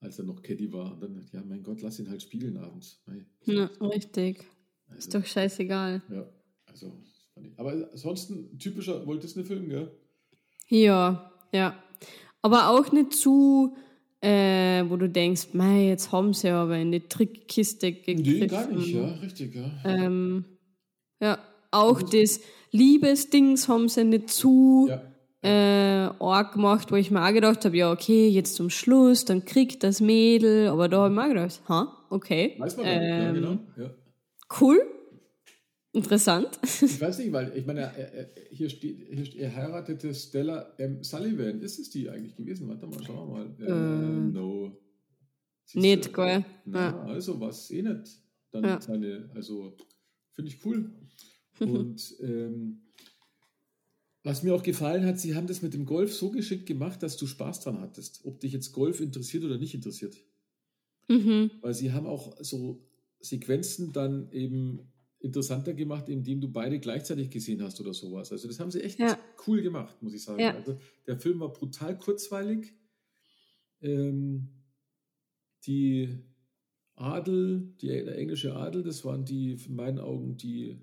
Als 0.00 0.18
er 0.18 0.24
noch 0.24 0.42
Caddy 0.42 0.72
war. 0.72 0.92
Und 0.92 1.02
dann, 1.02 1.28
ja, 1.32 1.42
mein 1.46 1.62
Gott, 1.62 1.82
lass 1.82 2.00
ihn 2.00 2.10
halt 2.10 2.22
spielen 2.22 2.56
abends. 2.56 3.00
Nein, 3.06 3.26
ja, 3.44 3.70
richtig. 3.80 4.44
Also, 4.88 4.98
ist 4.98 5.14
doch 5.14 5.24
scheißegal. 5.24 6.02
Ja, 6.10 6.28
also, 6.66 6.92
aber 7.56 7.88
ansonsten 7.92 8.58
typischer 8.58 9.06
Walt 9.06 9.22
Disney-Film, 9.22 9.68
gell? 9.68 9.90
Ja, 10.68 11.32
ja. 11.52 11.80
Aber 12.40 12.70
auch 12.70 12.90
nicht 12.90 13.12
zu 13.12 13.76
äh, 14.22 14.84
wo 14.88 14.96
du 14.96 15.08
denkst, 15.08 15.48
mei, 15.52 15.88
jetzt 15.88 16.12
haben 16.12 16.32
sie 16.32 16.48
aber 16.48 16.76
in 16.76 16.92
die 16.92 17.00
Trickkiste 17.00 17.92
gegriffen. 17.92 18.40
Nee, 18.40 18.46
gar 18.46 18.68
nicht, 18.68 18.94
ja, 18.94 19.06
richtig, 19.22 19.54
ja. 19.54 19.70
Ähm, 19.84 20.44
ja, 21.20 21.38
auch 21.72 22.00
das, 22.02 22.12
das 22.12 22.40
Liebesdings 22.70 23.68
haben 23.68 23.88
sie 23.88 24.04
nicht 24.04 24.30
zu 24.30 24.88
ja. 24.88 25.02
äh, 25.42 26.10
arg 26.20 26.52
gemacht, 26.52 26.92
wo 26.92 26.96
ich 26.96 27.10
mir 27.10 27.26
auch 27.26 27.32
gedacht 27.32 27.64
habe, 27.64 27.76
ja, 27.76 27.90
okay, 27.90 28.28
jetzt 28.28 28.54
zum 28.54 28.70
Schluss, 28.70 29.24
dann 29.24 29.44
kriegt 29.44 29.82
das 29.82 30.00
Mädel, 30.00 30.68
aber 30.68 30.88
da 30.88 31.02
habe 31.02 31.08
ich 31.08 31.16
mir 31.16 31.24
auch 31.24 31.28
gedacht, 31.28 31.60
ha, 31.68 32.06
okay. 32.08 32.54
Weiß 32.58 32.76
man 32.76 32.86
ähm, 32.86 33.02
ja, 33.02 33.32
genau. 33.32 33.58
Ja. 33.76 33.90
Cool, 34.60 34.80
Interessant. 35.94 36.58
Ich 36.62 37.00
weiß 37.00 37.18
nicht, 37.18 37.32
weil 37.32 37.52
ich 37.54 37.66
meine, 37.66 37.92
hier 38.50 38.70
steht, 38.70 39.08
hier 39.10 39.26
steht, 39.26 39.40
er 39.40 39.54
heiratete 39.54 40.14
Stella 40.14 40.72
M. 40.78 41.04
Sullivan. 41.04 41.60
Ist 41.60 41.78
es 41.78 41.90
die 41.90 42.08
eigentlich 42.08 42.34
gewesen? 42.34 42.66
Warte 42.68 42.86
mal, 42.86 43.02
schauen 43.04 43.28
wir 43.28 43.34
mal. 43.34 43.56
Äh, 43.60 43.70
äh, 43.70 44.32
no. 44.32 44.76
nicht, 45.74 46.14
gell? 46.14 46.44
ja. 46.66 47.02
Also 47.04 47.38
was 47.38 47.70
eh 47.70 47.82
nicht. 47.82 48.22
Dann 48.52 48.64
ja. 48.64 48.80
seine, 48.80 49.30
also 49.34 49.76
finde 50.32 50.50
ich 50.50 50.64
cool. 50.64 50.90
Und 51.60 52.14
ähm, 52.20 52.82
was 54.22 54.42
mir 54.42 54.54
auch 54.54 54.62
gefallen 54.62 55.04
hat, 55.04 55.18
sie 55.18 55.34
haben 55.34 55.46
das 55.46 55.62
mit 55.62 55.74
dem 55.74 55.84
Golf 55.84 56.14
so 56.14 56.30
geschickt 56.30 56.66
gemacht, 56.66 57.02
dass 57.02 57.16
du 57.16 57.26
Spaß 57.26 57.60
dran 57.60 57.80
hattest. 57.80 58.24
Ob 58.24 58.40
dich 58.40 58.52
jetzt 58.52 58.72
Golf 58.72 59.00
interessiert 59.00 59.44
oder 59.44 59.58
nicht 59.58 59.74
interessiert. 59.74 60.16
Mhm. 61.08 61.50
Weil 61.60 61.74
sie 61.74 61.92
haben 61.92 62.06
auch 62.06 62.36
so 62.40 62.86
Sequenzen 63.20 63.92
dann 63.92 64.30
eben 64.30 64.91
interessanter 65.22 65.72
gemacht, 65.74 66.08
indem 66.08 66.40
du 66.40 66.48
beide 66.48 66.78
gleichzeitig 66.80 67.30
gesehen 67.30 67.62
hast 67.62 67.80
oder 67.80 67.94
sowas. 67.94 68.32
Also 68.32 68.48
das 68.48 68.58
haben 68.60 68.70
sie 68.70 68.82
echt 68.82 68.98
Ja. 68.98 69.18
cool 69.46 69.62
gemacht, 69.62 70.02
muss 70.02 70.14
ich 70.14 70.22
sagen. 70.22 70.40
Ja. 70.40 70.54
Also 70.54 70.78
der 71.06 71.16
Film 71.18 71.40
war 71.40 71.52
brutal 71.52 71.96
kurzweilig. 71.96 72.74
Ähm, 73.80 74.48
die 75.66 76.08
Adel, 76.96 77.72
die, 77.80 77.86
der 77.86 78.18
englische 78.18 78.54
Adel, 78.54 78.82
das 78.82 79.04
waren 79.04 79.24
die, 79.24 79.52
in 79.66 79.74
meinen 79.76 79.98
Augen, 79.98 80.36
die 80.36 80.78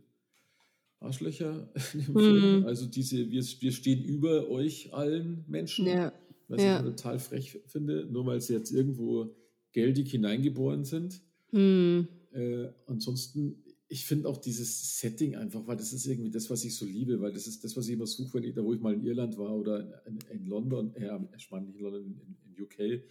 Arschlöcher 0.99 1.69
Mhm. 1.93 2.13
Film. 2.19 2.65
Also 2.65 2.86
diese, 2.86 3.30
wir, 3.32 3.43
wir 3.43 3.71
stehen 3.71 4.04
über 4.04 4.49
euch 4.49 4.93
allen 4.93 5.43
Menschen. 5.47 5.86
Ja. 5.86 6.13
Was 6.47 6.62
Ja. 6.63 6.78
ich 6.80 6.84
total 6.86 7.19
frech 7.19 7.60
finde, 7.67 8.06
nur 8.10 8.25
weil 8.25 8.41
sie 8.41 8.54
jetzt 8.54 8.71
irgendwo 8.71 9.36
geldig 9.71 10.10
hineingeboren 10.12 10.84
sind. 10.84 11.21
Hm. 11.52 12.08
Äh, 12.32 12.69
ansonsten, 12.88 13.63
ich 13.91 14.06
finde 14.06 14.30
auch 14.30 14.38
dieses 14.38 14.99
Setting 14.99 15.36
einfach, 15.36 15.65
weil 15.65 15.75
das 15.75 15.93
ist 15.93 16.06
irgendwie 16.06 16.30
das, 16.30 16.49
was 16.49 16.63
ich 16.63 16.75
so 16.75 16.86
liebe, 16.86 17.19
weil 17.21 17.32
das 17.34 17.47
ist 17.47 17.63
das, 17.63 17.75
was 17.75 17.88
ich 17.88 17.93
immer 17.93 18.06
suche, 18.08 18.36
wenn 18.36 18.43
ich, 18.43 18.54
da 18.54 18.63
wo 18.63 18.73
ich 18.73 18.80
mal 18.80 18.93
in 18.93 19.04
Irland 19.04 19.38
war 19.38 19.56
oder 19.56 20.06
in, 20.06 20.19
in 20.30 20.45
London, 20.45 20.93
äh, 20.95 21.10
ich 21.36 21.49
meine 21.49 21.65
nicht 21.65 21.78
in 21.78 21.82
London, 21.82 22.04
in, 22.06 22.38
in 22.56 22.63
UK, 22.63 23.04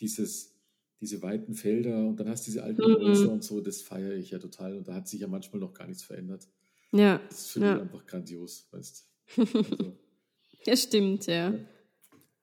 dieses, 0.00 0.56
diese 1.00 1.22
weiten 1.22 1.54
Felder 1.54 2.06
und 2.08 2.18
dann 2.18 2.28
hast 2.28 2.46
du 2.46 2.50
diese 2.50 2.64
alten 2.64 2.82
Mhm. 2.82 2.96
Häuser 2.96 3.30
und 3.32 3.44
so, 3.44 3.60
das 3.60 3.82
feiere 3.82 4.16
ich 4.16 4.30
ja 4.30 4.38
total 4.40 4.76
und 4.76 4.88
da 4.88 4.94
hat 4.94 5.08
sich 5.08 5.20
ja 5.20 5.28
manchmal 5.28 5.60
noch 5.60 5.74
gar 5.74 5.86
nichts 5.86 6.02
verändert. 6.02 6.48
Ja. 6.92 7.20
Das 7.28 7.46
finde 7.46 7.68
Ja. 7.68 7.76
ich 7.76 7.82
einfach 7.82 8.04
grandios, 8.04 8.66
weißt 8.72 9.06
also, 9.36 9.54
ja, 10.66 10.76
stimmt, 10.76 11.26
ja. 11.26 11.54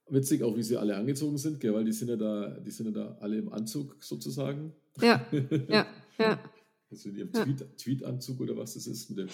Witzig 0.10 0.41
auch, 0.41 0.56
wie 0.56 0.63
sie 0.63 0.77
alle 0.77 0.95
angezogen 0.95 1.38
sind, 1.38 1.60
gell, 1.60 1.73
weil 1.73 1.84
die 1.84 1.91
sind 1.91 2.08
ja 2.08 2.15
da, 2.15 2.58
die 2.62 2.71
sind 2.71 2.86
ja 2.86 2.91
da 2.93 3.17
alle 3.19 3.38
im 3.39 3.51
Anzug 3.51 3.97
sozusagen. 4.01 4.71
Ja, 5.01 5.27
ja, 5.67 5.86
ja, 6.17 6.39
Also 6.89 7.10
in 7.10 7.17
ihrem 7.17 7.30
Ja. 7.34 7.43
Tweet, 7.43 7.78
Tweet-Anzug 7.78 8.39
oder 8.39 8.56
was 8.58 8.76
das 8.76 8.88
ist 8.88 9.10
mit 9.10 9.19
dem 9.19 9.28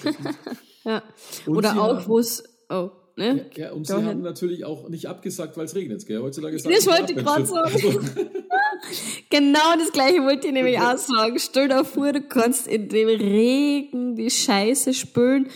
ja. 0.85 1.03
Und 1.45 1.57
Oder 1.57 1.79
auch, 1.81 2.07
wo 2.07 2.17
es. 2.19 2.43
Oh, 2.69 2.89
Ja, 3.15 3.33
ne? 3.35 3.45
ja, 3.55 3.71
und 3.73 3.85
Go 3.87 3.93
sie 3.93 3.93
ahead. 3.99 4.07
haben 4.09 4.21
natürlich 4.21 4.65
auch 4.65 4.89
nicht 4.89 5.05
abgesagt, 5.07 5.55
weil 5.55 5.65
es 5.65 5.75
regnet, 5.75 6.05
gell? 6.07 6.19
Heutzutage 6.21 6.57
wollte 6.63 7.13
ich 7.13 7.23
grad 7.23 7.39
wenn's- 7.39 7.49
sagen. 7.49 8.09
Genau 9.29 9.75
das 9.77 9.91
gleiche 9.91 10.21
wollte 10.23 10.47
ich 10.47 10.53
nämlich 10.53 10.77
auch 10.79 10.97
sagen. 10.97 11.37
Stell 11.39 11.67
dir 11.69 11.85
vor, 11.85 12.11
du 12.11 12.21
kannst 12.21 12.67
in 12.67 12.89
dem 12.89 13.07
Regen 13.07 14.15
die 14.15 14.29
Scheiße 14.29 14.93
spülen. 14.93 15.47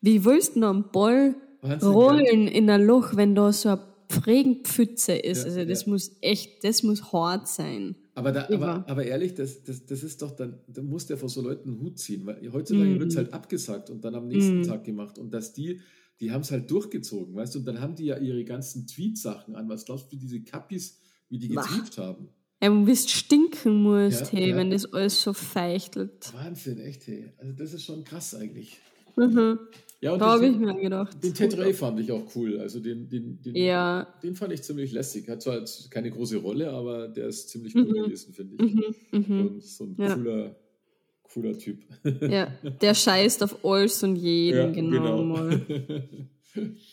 Wie 0.00 0.24
willst 0.24 0.54
du 0.56 0.60
noch 0.60 0.70
einen 0.70 0.90
Ball 0.92 1.34
Wahnsinn, 1.62 1.88
rollen 1.88 2.46
in 2.46 2.70
ein 2.70 2.84
Loch, 2.86 3.16
wenn 3.16 3.34
da 3.34 3.52
so 3.52 3.70
eine 3.70 3.80
Regenpfütze 4.26 5.14
ist? 5.16 5.40
Ja, 5.40 5.44
also 5.46 5.64
das 5.64 5.84
ja. 5.86 5.90
muss 5.92 6.12
echt, 6.20 6.62
das 6.64 6.82
muss 6.82 7.12
hart 7.12 7.48
sein. 7.48 7.96
Aber, 8.16 8.32
da, 8.32 8.48
aber, 8.48 8.88
aber 8.88 9.04
ehrlich, 9.04 9.34
das, 9.34 9.62
das, 9.62 9.84
das 9.86 10.02
ist 10.02 10.22
doch 10.22 10.30
dann, 10.30 10.58
da 10.66 10.82
muss 10.82 11.04
der 11.06 11.18
vor 11.18 11.28
so 11.28 11.42
Leuten 11.42 11.68
einen 11.68 11.80
Hut 11.82 11.98
ziehen, 11.98 12.24
weil 12.26 12.50
heutzutage 12.52 12.94
Mhm. 12.94 12.98
wird 12.98 13.10
es 13.10 13.16
halt 13.16 13.32
abgesagt 13.34 13.90
und 13.90 14.04
dann 14.04 14.14
am 14.14 14.26
nächsten 14.26 14.60
Mhm. 14.60 14.62
Tag 14.64 14.84
gemacht. 14.84 15.18
Und 15.18 15.32
dass 15.34 15.52
die, 15.52 15.80
die 16.18 16.32
haben 16.32 16.40
es 16.40 16.50
halt 16.50 16.70
durchgezogen, 16.70 17.34
weißt 17.34 17.54
du, 17.54 17.58
und 17.58 17.66
dann 17.66 17.80
haben 17.80 17.94
die 17.94 18.06
ja 18.06 18.16
ihre 18.18 18.42
ganzen 18.44 18.86
Tweet-Sachen 18.86 19.54
an. 19.54 19.68
Was 19.68 19.84
glaubst 19.84 20.06
du, 20.06 20.12
wie 20.12 20.16
diese 20.20 20.40
Kappis, 20.42 20.98
wie 21.28 21.38
die 21.38 21.48
getweet 21.48 21.98
haben? 21.98 22.30
Ja, 22.62 22.70
du 22.70 22.86
bist 22.86 23.10
stinken 23.10 23.82
musst, 23.82 24.32
Ja, 24.32 24.38
hey, 24.38 24.48
ja. 24.50 24.56
wenn 24.56 24.70
das 24.70 24.90
alles 24.94 25.20
so 25.20 25.34
feichtelt. 25.34 26.32
Wahnsinn, 26.32 26.80
echt, 26.80 27.06
hey. 27.06 27.34
Also 27.36 27.52
das 27.52 27.74
ist 27.74 27.84
schon 27.84 28.02
krass 28.02 28.34
eigentlich. 28.34 28.78
Mhm. 29.16 29.58
Ja, 30.00 30.12
und 30.12 30.18
Da 30.20 30.32
habe 30.32 30.42
den, 30.42 30.52
ich 30.54 30.58
mir 30.58 30.74
gedacht. 30.80 31.22
den 31.24 31.32
Ted 31.34 31.56
Ray 31.56 31.72
fand 31.72 31.98
ich 32.00 32.12
auch 32.12 32.34
cool. 32.36 32.58
Also 32.60 32.80
den, 32.80 33.08
den, 33.08 33.40
den, 33.40 33.56
Ja. 33.56 34.06
den 34.22 34.34
fand 34.36 34.52
ich 34.52 34.62
ziemlich 34.62 34.92
lässig. 34.92 35.28
Hat 35.28 35.40
zwar 35.42 35.64
keine 35.90 36.10
große 36.10 36.36
Rolle, 36.36 36.70
aber 36.70 37.08
der 37.08 37.28
ist 37.28 37.48
ziemlich 37.48 37.74
cool 37.74 37.84
Mhm. 37.84 38.04
gewesen, 38.04 38.34
finde 38.34 38.64
ich. 38.64 38.74
Mhm. 38.74 38.94
Mhm. 39.12 39.40
Und 39.48 39.62
so 39.64 39.84
ein 39.84 39.96
Ja. 39.98 40.14
cooler, 40.14 40.56
cooler 41.22 41.58
Typ. 41.58 41.84
Ja, 42.20 42.46
der 42.80 42.94
scheißt 42.94 43.42
auf 43.42 43.64
alles 43.64 44.02
und 44.02 44.16
jeden, 44.16 44.72
genau, 44.74 45.22
mal. 45.24 45.66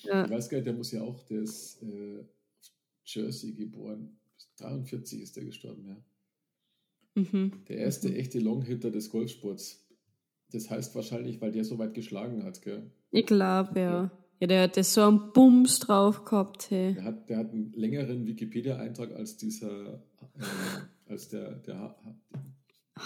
Ja. 0.04 0.26
Ich 0.26 0.30
weiß 0.32 0.50
gar 0.50 0.58
nicht, 0.58 0.68
der 0.68 0.74
muss 0.74 0.92
ja 0.92 1.02
auch, 1.02 1.24
der 1.24 1.42
ist 1.44 1.82
äh, 1.84 2.20
auf 2.20 2.28
Jersey 3.06 3.54
geboren. 3.54 4.18
43 4.58 5.22
ist 5.22 5.38
der 5.38 5.46
gestorben, 5.46 5.86
ja. 5.88 7.22
Mhm. 7.22 7.52
Der 7.70 7.78
erste 7.78 8.14
echte 8.14 8.40
Longhitter 8.40 8.92
des 8.92 9.10
Golfsports. 9.10 9.83
Das 10.54 10.70
heißt 10.70 10.96
wahrscheinlich, 10.96 11.42
weil 11.42 11.52
der 11.52 11.66
so 11.66 11.78
weit 11.80 11.94
geschlagen 11.94 12.44
hat, 12.44 12.62
gell? 12.62 12.92
Ich 13.12 13.26
glaube, 13.26 13.80
ja. 13.80 14.12
Ja, 14.40 14.48
der 14.48 14.62
hat 14.64 14.76
so 14.86 15.02
einen 15.02 15.32
Bums 15.34 15.80
drauf 15.80 16.26
gehabt, 16.26 16.70
hey. 16.70 16.94
Der 16.96 17.04
hat, 17.06 17.30
der 17.30 17.38
hat 17.38 17.52
einen 17.52 17.72
längeren 17.74 18.26
Wikipedia-Eintrag 18.28 19.14
als 19.16 19.38
dieser, 19.38 19.94
äh, 19.94 19.98
als 21.08 21.30
der, 21.30 21.52
der 21.56 21.80
Ha- 21.80 21.96
Ha- 22.04 22.16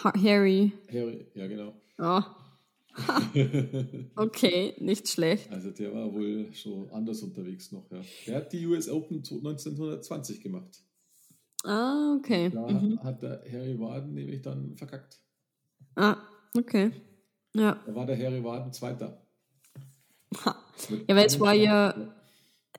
Ha 0.03 0.13
Harry. 0.21 0.71
Harry, 0.91 1.25
ja 1.35 1.47
genau. 1.47 1.73
Ja, 1.99 2.35
okay, 4.15 4.73
nicht 4.79 5.07
schlecht. 5.07 5.51
Also 5.51 5.71
der 5.71 5.93
war 5.93 6.11
wohl 6.13 6.51
schon 6.53 6.89
anders 6.91 7.21
unterwegs 7.21 7.71
noch, 7.71 7.89
ja. 7.91 8.01
Der 8.25 8.35
hat 8.37 8.51
die 8.53 8.65
US 8.65 8.89
Open 8.89 9.17
1920 9.17 10.41
gemacht. 10.41 10.81
Ah, 11.63 12.15
okay. 12.17 12.49
Da 12.49 12.67
Mhm. 12.67 12.99
hat 13.03 13.21
der 13.21 13.43
Harry 13.51 13.79
Warden 13.79 14.13
nämlich 14.13 14.41
dann 14.41 14.75
verkackt. 14.75 15.19
Ah, 15.95 16.17
okay. 16.57 16.91
Ja. 17.57 17.81
Da 17.85 17.95
war 17.95 18.05
der 18.05 18.17
Harry 18.17 18.43
Warden 18.43 18.71
Zweiter. 18.73 19.21
Ha. 20.45 20.55
Ja, 21.07 21.15
weil 21.15 21.25
es 21.25 21.39
war 21.39 21.53
ja-. 21.53 22.13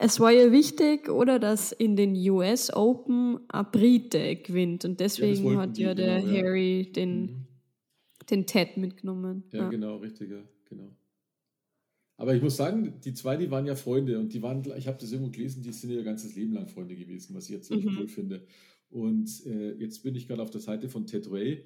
Es 0.01 0.21
war 0.21 0.31
ja 0.31 0.53
wichtig, 0.53 1.09
oder, 1.09 1.41
dass 1.41 1.73
in 1.73 1.97
den 1.97 2.15
US 2.31 2.73
Open 2.73 3.41
ein 3.49 3.67
Brite 3.73 4.37
gewinnt. 4.37 4.85
Und 4.85 5.01
deswegen 5.01 5.43
wollten 5.43 5.59
hat 5.61 5.77
die, 5.77 5.83
ja 5.83 5.95
der 5.95 6.21
genau, 6.21 6.33
ja. 6.33 6.43
Harry 6.45 6.93
den, 6.95 7.21
Mhm. 7.23 7.47
den 8.31 8.47
Ted 8.47 8.77
mitgenommen. 8.77 9.43
Ja, 9.53 9.69
genau, 9.69 9.97
richtig, 9.97 10.31
ja, 10.31 10.41
genau. 10.69 10.95
Aber 12.17 12.33
ich 12.35 12.43
muss 12.43 12.57
sagen, 12.57 13.01
die 13.05 13.13
zwei, 13.15 13.37
die 13.37 13.51
waren 13.51 13.67
ja 13.67 13.75
Freunde 13.75 14.21
und 14.21 14.33
die 14.33 14.41
waren, 14.43 14.63
ich 14.77 14.87
habe 14.87 14.99
das 15.01 15.11
irgendwo 15.11 15.33
gelesen, 15.33 15.63
die 15.65 15.73
sind 15.73 15.91
ihr 15.91 16.05
ganzes 16.05 16.37
Leben 16.37 16.53
lang 16.53 16.69
Freunde 16.69 16.95
gewesen, 16.95 17.35
was 17.35 17.45
ich 17.47 17.57
jetzt 17.57 17.71
Mhm. 17.73 17.97
cool 17.99 18.07
finde. 18.09 18.47
Und 18.91 19.29
äh, 19.47 19.73
jetzt 19.81 20.05
bin 20.05 20.15
ich 20.15 20.29
gerade 20.29 20.43
auf 20.43 20.51
der 20.51 20.61
Seite 20.61 20.89
von 20.89 21.07
Ted 21.07 21.29
Ray. 21.29 21.65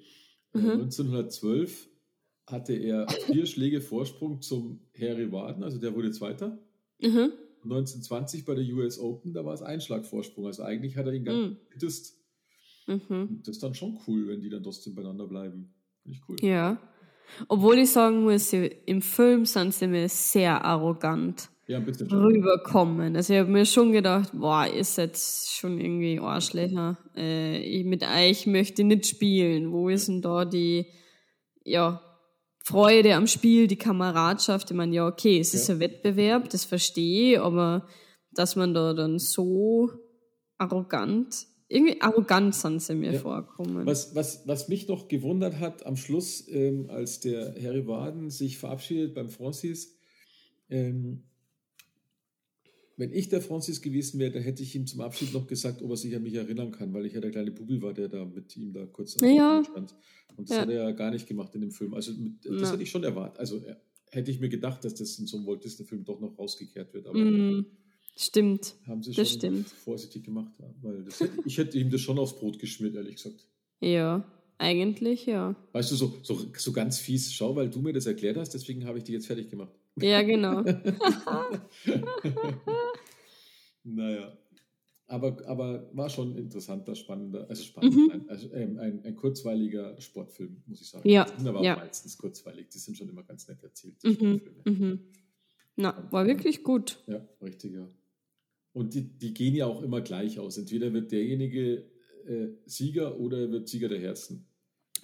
Äh, 0.55 0.57
Mhm. 0.57 0.69
1912 0.71 1.87
hatte 2.45 2.73
er 2.73 3.07
vier 3.09 3.45
Schläge 3.45 3.81
Vorsprung 3.81 4.41
zum 4.41 4.81
Harry 4.99 5.31
Warden, 5.31 5.63
also 5.63 5.77
der 5.79 5.95
wurde 5.95 6.11
Zweiter. 6.11 6.57
Mhm. 7.01 7.31
1920 7.63 8.43
bei 8.45 8.55
der 8.55 8.65
US 8.73 8.99
Open, 8.99 9.33
da 9.33 9.45
war 9.45 9.53
es 9.53 9.61
ein 9.61 9.79
Schlag 9.79 10.05
Vorsprung. 10.05 10.45
Also 10.47 10.63
eigentlich 10.63 10.97
hat 10.97 11.05
er 11.05 11.13
ihn 11.13 11.23
ganz 11.23 11.37
Mhm. 11.49 11.57
gedisst. 11.69 12.17
Mhm. 12.87 13.41
Das 13.45 13.55
ist 13.55 13.63
dann 13.63 13.73
schon 13.73 13.97
cool, 14.07 14.27
wenn 14.27 14.41
die 14.41 14.49
dann 14.49 14.63
trotzdem 14.63 14.95
beieinander 14.95 15.27
bleiben. 15.27 15.73
Finde 16.01 16.17
ich 16.17 16.23
cool. 16.27 16.35
Ja. 16.41 16.77
Obwohl 17.47 17.77
ich 17.79 17.89
sagen 17.91 18.23
muss, 18.23 18.51
im 18.51 19.01
Film 19.01 19.45
sind 19.45 19.73
sie 19.73 19.87
mir 19.87 20.09
sehr 20.09 20.63
arrogant 20.65 21.49
Ja, 21.67 21.79
rüberkommen. 21.79 23.15
Also 23.15 23.33
ich 23.33 23.39
habe 23.39 23.49
mir 23.49 23.65
schon 23.65 23.93
gedacht, 23.93 24.31
boah, 24.33 24.67
ist 24.67 24.97
jetzt 24.97 25.49
schon 25.55 25.79
irgendwie 25.79 26.19
Arschlöcher. 26.19 26.97
Äh, 27.15 27.59
ich, 27.63 27.85
mit 27.85 28.03
euch 28.03 28.45
möchte 28.45 28.81
ich 28.81 28.87
nicht 28.89 29.05
spielen. 29.07 29.71
Wo 29.71 29.87
ist 29.87 30.09
denn 30.09 30.21
da 30.21 30.43
die, 30.43 30.85
ja, 31.63 32.01
Freude 32.65 33.15
am 33.15 33.27
Spiel, 33.27 33.67
die 33.67 33.75
Kameradschaft? 33.75 34.71
Ich 34.71 34.77
meine, 34.77 34.95
ja, 34.95 35.05
okay, 35.05 35.37
es 35.39 35.53
ist 35.53 35.67
Ja. 35.67 35.75
ein 35.75 35.79
Wettbewerb, 35.81 36.49
das 36.49 36.63
verstehe 36.63 37.33
ich, 37.33 37.39
aber 37.39 37.87
dass 38.31 38.55
man 38.55 38.73
da 38.73 38.93
dann 38.93 39.19
so 39.19 39.89
arrogant, 40.57 41.45
irgendwie 41.67 42.01
arrogant 42.01 42.55
sind 42.55 42.81
sie 42.81 42.95
mir 42.95 43.13
Ja. 43.13 43.19
vorkommen. 43.19 43.85
Was, 43.85 44.15
was, 44.15 44.47
was 44.47 44.69
mich 44.69 44.87
noch 44.87 45.09
gewundert 45.09 45.59
hat 45.59 45.85
am 45.85 45.97
Schluss, 45.97 46.47
ähm, 46.47 46.89
als 46.89 47.19
der 47.19 47.53
Harry 47.61 47.85
Warden 47.85 48.29
sich 48.29 48.57
verabschiedet 48.57 49.13
beim 49.13 49.29
Francis, 49.29 49.97
ähm, 50.69 51.23
wenn 52.97 53.11
ich 53.11 53.29
der 53.29 53.41
Francis 53.41 53.81
gewesen 53.81 54.19
wäre, 54.19 54.31
dann 54.31 54.43
hätte 54.43 54.61
ich 54.63 54.75
ihm 54.75 54.85
zum 54.85 55.01
Abschied 55.01 55.33
noch 55.33 55.47
gesagt, 55.47 55.81
ob 55.81 55.89
er 55.91 55.97
sich 55.97 56.15
an 56.15 56.23
mich 56.23 56.35
erinnern 56.35 56.71
kann, 56.71 56.93
weil 56.93 57.05
ich 57.05 57.13
ja 57.13 57.21
der 57.21 57.31
kleine 57.31 57.51
Bubi 57.51 57.81
war, 57.81 57.93
der 57.93 58.07
da 58.07 58.23
mit 58.25 58.55
ihm 58.55 58.71
da 58.73 58.85
kurz 58.85 59.15
auf 59.15 59.21
Ja. 59.23 59.63
stand. 59.69 59.95
Und 60.37 60.49
das 60.49 60.55
Ja. 60.57 60.61
hat 60.63 60.69
er 60.69 60.83
ja 60.83 60.91
gar 60.91 61.11
nicht 61.11 61.27
gemacht 61.27 61.53
in 61.55 61.61
dem 61.61 61.71
Film. 61.71 61.93
Also 61.93 62.13
mit, 62.13 62.45
das 62.45 62.61
Na. 62.61 62.71
hätte 62.73 62.83
ich 62.83 62.89
schon 62.91 63.03
erwartet. 63.03 63.39
Also 63.39 63.57
äh, 63.65 63.75
hätte 64.11 64.29
ich 64.31 64.39
mir 64.39 64.49
gedacht, 64.49 64.83
dass 64.85 64.93
das 64.95 65.17
in 65.19 65.25
so 65.27 65.37
einem 65.37 65.47
Walt 65.47 65.63
Disney-Film 65.63 66.03
doch 66.05 66.19
noch 66.19 66.37
rausgekehrt 66.37 66.93
wird. 66.93 67.07
Aber 67.07 67.17
Mm, 67.19 67.65
stimmt. 68.15 68.75
haben 68.87 69.01
sie 69.03 69.11
das 69.11 69.29
schon 69.29 69.39
stimmt. 69.39 69.67
vorsichtig 69.69 70.23
gemacht. 70.23 70.51
Ja, 70.59 70.73
weil 70.81 71.03
das 71.03 71.19
hätte, 71.19 71.39
ich 71.45 71.57
hätte 71.57 71.77
ihm 71.79 71.89
das 71.89 72.01
schon 72.01 72.19
aufs 72.19 72.35
Brot 72.37 72.59
geschmiert, 72.59 72.95
ehrlich 72.95 73.15
gesagt. 73.15 73.47
Ja, 73.81 74.23
eigentlich 74.59 75.25
ja. 75.25 75.55
Weißt 75.73 75.91
du, 75.91 75.95
so, 75.95 76.13
so, 76.23 76.45
so 76.55 76.71
ganz 76.71 76.99
fies, 76.99 77.33
schau, 77.33 77.55
weil 77.55 77.69
du 77.69 77.79
mir 77.81 77.91
das 77.93 78.05
erklärt 78.05 78.37
hast, 78.37 78.53
deswegen 78.53 78.85
habe 78.85 78.99
ich 78.99 79.03
die 79.03 79.11
jetzt 79.13 79.27
fertig 79.27 79.49
gemacht. 79.49 79.73
Ja, 79.97 80.21
genau. 80.23 80.63
naja. 83.83 84.37
Aber, 85.07 85.37
aber 85.47 85.89
war 85.93 86.09
schon 86.09 86.31
ein 86.33 86.37
interessanter, 86.37 86.95
spannender, 86.95 87.47
also 87.49 87.61
spannend, 87.63 87.93
Mhm. 87.95 88.11
ein, 88.11 88.29
also, 88.29 88.51
ähm, 88.53 88.79
ein, 88.79 89.03
ein 89.03 89.15
kurzweiliger 89.15 89.99
Sportfilm, 90.01 90.63
muss 90.65 90.81
ich 90.81 90.89
sagen. 90.89 91.07
Ja, 91.07 91.25
Die 91.25 91.37
sind 91.37 91.47
aber 91.47 91.61
ja. 91.61 91.75
auch 91.75 91.79
meistens 91.81 92.17
kurzweilig, 92.17 92.69
die 92.69 92.79
sind 92.79 92.97
schon 92.97 93.09
immer 93.09 93.23
ganz 93.23 93.47
nett 93.47 93.61
erzählt. 93.61 94.01
die 94.01 94.07
Mhm, 94.07 94.39
Sportfilme. 94.39 94.61
mhm. 94.65 94.99
Na, 95.75 96.07
war 96.11 96.25
wirklich 96.25 96.63
gut. 96.63 97.03
Ja, 97.07 97.27
richtig, 97.41 97.73
ja. 97.73 97.87
Und 98.71 98.93
die, 98.95 99.01
die 99.03 99.33
gehen 99.33 99.53
ja 99.55 99.65
auch 99.67 99.83
immer 99.83 100.01
gleich 100.01 100.39
aus. 100.39 100.57
Entweder 100.57 100.91
wird 100.93 101.11
derjenige 101.11 101.85
äh, 102.25 102.47
Sieger 102.65 103.19
oder 103.19 103.39
er 103.41 103.51
wird 103.51 103.67
Sieger 103.67 103.89
der 103.89 103.99
Herzen. 103.99 104.47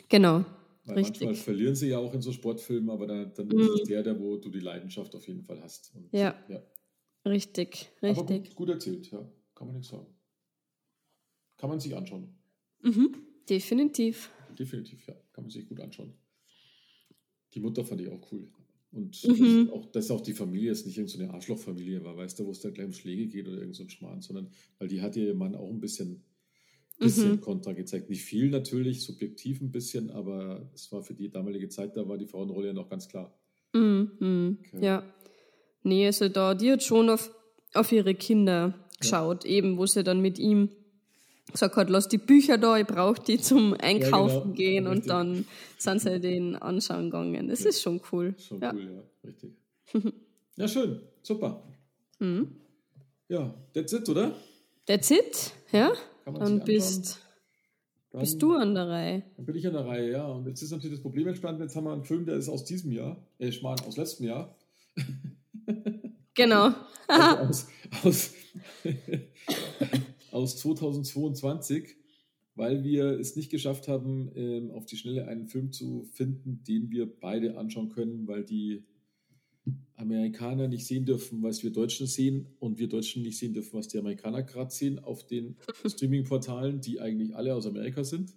Genau. 0.08 0.46
Weil 0.90 0.98
Richtig. 0.98 1.22
manchmal 1.22 1.36
verlieren 1.36 1.76
sie 1.76 1.90
ja 1.90 2.00
auch 2.00 2.14
in 2.16 2.22
so 2.22 2.32
Sportfilmen, 2.32 2.90
aber 2.90 3.06
dann, 3.06 3.32
dann 3.36 3.48
Mhm. 3.48 3.60
ist 3.60 3.70
es 3.70 3.84
der, 3.84 4.02
der, 4.02 4.20
wo 4.20 4.38
du 4.38 4.50
die 4.50 4.60
Leidenschaft 4.60 5.14
auf 5.16 5.28
jeden 5.28 5.44
Fall 5.44 5.62
hast. 5.62 5.94
Und, 5.96 6.10
Ja. 6.12 6.36
ja. 6.50 6.64
Richtig, 7.26 7.90
Aber 8.02 8.10
richtig. 8.10 8.48
gut, 8.50 8.56
gut 8.56 8.70
erzählt, 8.70 9.12
ja. 9.12 9.20
Kann 9.54 9.68
man 9.68 9.76
nichts 9.76 9.92
sagen. 9.92 10.08
Kann 11.58 11.70
man 11.70 11.80
sich 11.80 11.96
anschauen. 11.96 12.30
Mhm. 12.82 13.16
Definitiv. 13.48 14.32
Definitiv, 14.58 15.06
ja. 15.08 15.14
Kann 15.34 15.44
man 15.44 15.52
sich 15.52 15.68
gut 15.68 15.80
anschauen. 15.80 16.14
Die 17.54 17.60
Mutter 17.60 17.84
fand 17.84 18.02
ich 18.02 18.08
auch 18.10 18.32
cool. 18.32 18.48
Und 18.92 19.24
Mhm. 19.28 19.66
dass, 19.68 19.74
auch, 19.74 19.86
dass 19.92 20.12
auch 20.12 20.22
die 20.22 20.34
Familie 20.34 20.70
jetzt 20.72 20.86
nicht 20.88 20.98
irgendeine 20.98 21.20
so 21.26 21.30
eine 21.30 21.34
Arschlochfamilie 21.36 22.04
war, 22.04 22.18
weißt 22.18 22.40
du, 22.40 22.46
wo 22.48 22.52
es 22.52 22.62
da 22.62 22.72
gleich 22.72 22.88
um 22.88 22.94
Schläge 22.94 23.28
geht 23.28 23.48
oder 23.48 23.58
irgend 23.60 23.76
so 23.76 23.84
ein 23.84 23.90
Schmarrn, 23.90 24.22
sondern 24.22 24.50
weil 24.80 24.88
die 24.88 25.02
hat 25.02 25.16
ihr 25.16 25.36
Mann 25.36 25.54
auch 25.56 25.70
ein 25.70 25.80
bisschen, 25.80 26.24
bisschen 27.00 27.32
Mhm. 27.34 27.42
Kontra 27.42 27.74
gezeigt. 27.74 28.10
Nicht 28.10 28.24
viel 28.24 28.50
natürlich, 28.50 29.04
subjektiv 29.04 29.62
ein 29.62 29.72
bisschen, 29.72 30.10
aber 30.12 30.70
es 30.74 30.92
war 30.92 31.02
für 31.02 31.14
die 31.14 31.30
damalige 31.30 31.70
Zeit, 31.70 31.96
da 31.98 32.08
war 32.08 32.18
die 32.18 32.28
Frauenrolle 32.28 32.68
ja 32.68 32.74
noch 32.74 32.90
ganz 32.90 33.08
klar. 33.08 33.34
Mhm. 33.74 34.12
Mhm. 34.20 34.58
Okay. 34.74 34.86
Ja. 34.86 35.04
Nee, 35.84 36.06
also 36.06 36.28
da, 36.30 36.54
die 36.56 36.72
hat 36.72 36.84
schon 36.84 37.10
auf, 37.10 37.32
auf 37.74 37.92
ihre 37.92 38.14
Kinder 38.16 38.74
geschaut, 39.00 39.46
eben, 39.46 39.78
wo 39.78 39.86
sie 39.86 40.04
dann 40.04 40.20
mit 40.22 40.38
ihm 40.40 40.70
gesagt 41.52 41.78
hat, 41.78 41.90
lass 41.90 42.08
die 42.08 42.18
Bücher 42.20 42.58
da, 42.58 42.78
ich 42.78 42.86
brauche 42.86 43.24
die 43.24 43.40
zum 43.40 43.74
Einkaufen 43.80 44.42
genau. 44.44 44.54
gehen 44.56 44.86
und 44.88 44.98
Richtig. 44.98 45.08
dann 45.10 45.46
sind 45.78 46.02
sie 46.02 46.20
den 46.20 46.56
anschauen 46.58 47.06
gegangen. 47.06 47.48
Das 47.48 47.64
Ja. 47.64 47.70
ist 47.70 47.82
schon 47.82 48.02
cool. 48.12 48.36
Schon 48.38 48.60
ja. 48.62 48.72
cool, 48.74 48.84
ja, 48.94 49.04
richtig. 49.30 49.54
ja, 50.58 50.68
schön, 50.68 51.00
super. 51.24 51.64
Mhm. 52.20 52.50
Ja, 53.30 53.54
that's 53.74 53.94
it, 53.94 54.08
oder? 54.10 54.36
That's 54.86 55.10
it, 55.12 55.54
ja? 55.72 55.94
Kann 56.34 56.42
man 56.42 56.58
Dann 56.60 56.66
bist, 56.66 57.20
Dann- 58.12 58.22
bist 58.22 58.42
du 58.42 58.54
an 58.54 58.74
der 58.76 58.88
Reihe. 58.88 59.24
Dann 59.38 59.46
bin 59.46 59.56
ich 59.56 59.66
an 59.68 59.74
der 59.74 59.86
Reihe, 59.86 60.12
ja. 60.12 60.28
Und 60.28 60.48
jetzt 60.48 60.62
ist 60.62 60.72
natürlich 60.72 60.96
das 60.98 61.02
Problem 61.04 61.28
entstanden, 61.28 61.62
jetzt 61.62 61.76
haben 61.76 61.86
wir 61.86 61.94
einen 61.94 62.04
Film, 62.06 62.26
der 62.26 62.36
ist 62.36 62.50
aus 62.50 62.64
diesem 62.66 62.92
Jahr, 62.92 63.18
äh, 63.40 63.52
Schmarrn, 63.52 63.80
aus 63.88 63.98
letztem 63.98 64.26
Jahr. 64.28 64.56
Genau. 66.36 66.70
Also 67.08 67.42
aus, 67.50 67.68
aus, 68.04 68.34
aus 70.32 70.58
2022, 70.58 71.96
weil 72.56 72.84
wir 72.84 73.20
es 73.20 73.36
nicht 73.36 73.50
geschafft 73.50 73.88
haben, 73.88 74.32
ähm, 74.36 74.72
auf 74.72 74.86
die 74.86 74.96
Schnelle 74.96 75.28
einen 75.28 75.48
Film 75.48 75.72
zu 75.72 76.08
finden, 76.14 76.64
den 76.68 76.92
wir 76.92 77.08
beide 77.20 77.58
anschauen 77.58 77.90
können, 77.90 78.28
weil 78.28 78.44
die 78.44 78.84
Amerikaner 80.00 80.68
nicht 80.68 80.88
sehen 80.88 81.06
dürfen, 81.06 81.44
was 81.44 81.62
wir 81.62 81.72
Deutschen 81.72 82.08
sehen 82.08 82.48
und 82.60 82.80
wir 82.80 82.88
Deutschen 82.88 83.22
nicht 83.22 83.38
sehen 83.38 83.54
dürfen, 83.54 83.78
was 83.78 83.90
die 83.90 83.98
Amerikaner 83.98 84.44
gerade 84.44 84.72
sehen 84.72 85.00
auf 85.00 85.28
den 85.28 85.58
Streaming-Portalen, 85.86 86.80
die 86.80 87.02
eigentlich 87.02 87.36
alle 87.36 87.54
aus 87.54 87.66
Amerika 87.66 88.04
sind. 88.04 88.34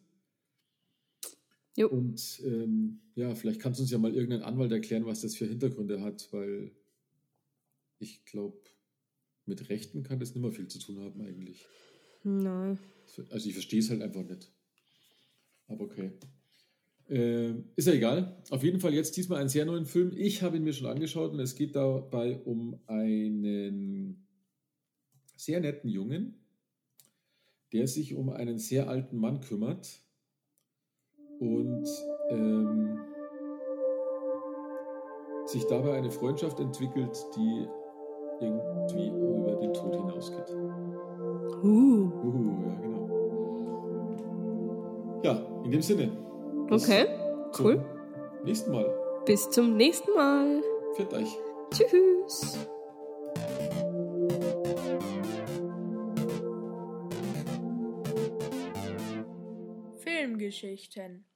Jo. 1.77 1.89
Und 1.89 2.43
ähm, 2.45 3.01
ja, 3.15 3.35
vielleicht 3.35 3.61
kannst 3.61 3.79
du 3.79 3.85
uns 3.85 3.93
ja 3.93 3.99
mal 3.99 4.15
irgendein 4.15 4.43
Anwalt 4.43 4.73
erklären, 4.73 5.07
was 5.07 5.21
das 5.21 5.37
für 5.37 5.47
Hintergründe 5.47 6.03
hat, 6.03 6.29
weil 6.33 6.73
ich 7.99 8.25
glaube, 8.25 8.59
mit 9.47 9.69
Rechten 9.69 10.03
kann 10.03 10.19
das 10.19 10.35
nicht 10.35 10.43
mehr 10.43 10.53
viel 10.53 10.69
zu 10.69 10.81
tun 10.81 10.99
haben 10.99 11.21
eigentlich. 11.23 11.65
Nein. 12.25 12.79
Also 13.31 13.49
ich 13.49 13.55
verstehe 13.55 13.81
es 13.81 13.89
halt 13.89 14.03
einfach 14.03 14.25
nicht. 14.25 14.51
Aber 15.69 15.85
okay. 15.85 16.11
Ähm, 17.13 17.67
ist 17.77 17.87
ja 17.89 17.93
egal. 17.93 18.43
Auf 18.49 18.65
jeden 18.65 18.81
Fall 18.81 18.95
jetzt 18.95 19.19
diesmal 19.19 19.39
einen 19.41 19.51
sehr 19.51 19.67
neuen 19.67 19.85
Film. 19.85 20.13
Ich 20.17 20.43
habe 20.43 20.57
ihn 20.57 20.65
mir 20.65 20.73
schon 20.73 20.87
angeschaut 20.87 21.33
und 21.33 21.41
es 21.41 21.55
geht 21.55 21.77
dabei 21.77 22.39
um 22.39 22.81
einen 22.87 24.27
sehr 25.37 25.61
netten 25.61 25.91
Jungen, 25.91 26.37
der 27.75 27.87
sich 27.87 28.15
um 28.15 28.31
einen 28.31 28.59
sehr 28.59 28.89
alten 28.89 29.19
Mann 29.19 29.41
kümmert 29.41 30.01
und 31.39 31.87
ähm, 32.31 32.99
sich 35.45 35.65
dabei 35.67 35.99
eine 35.99 36.11
Freundschaft 36.11 36.61
entwickelt, 36.61 37.15
die 37.37 37.67
irgendwie 38.41 39.09
über 39.09 39.57
den 39.61 39.75
Tod 39.75 39.97
hinausgeht. 39.97 40.49
Uh, 41.63 42.11
Uhu, 42.25 42.55
ja, 42.67 42.75
genau. 42.81 43.07
Ja, 45.23 45.63
in 45.63 45.71
dem 45.73 45.83
Sinne. 45.83 46.32
Bis 46.73 46.85
okay, 46.85 47.07
zum 47.53 47.65
cool. 47.65 47.85
Nächsten 48.45 48.73
Mal. 48.73 49.23
Bis 49.27 49.51
zum 49.51 49.77
nächsten 49.77 50.15
Mal. 50.15 50.63
Pfiat 50.95 51.13
euch. 51.13 51.39
Tschüss. 51.71 52.67
Filmgeschichten 59.99 61.27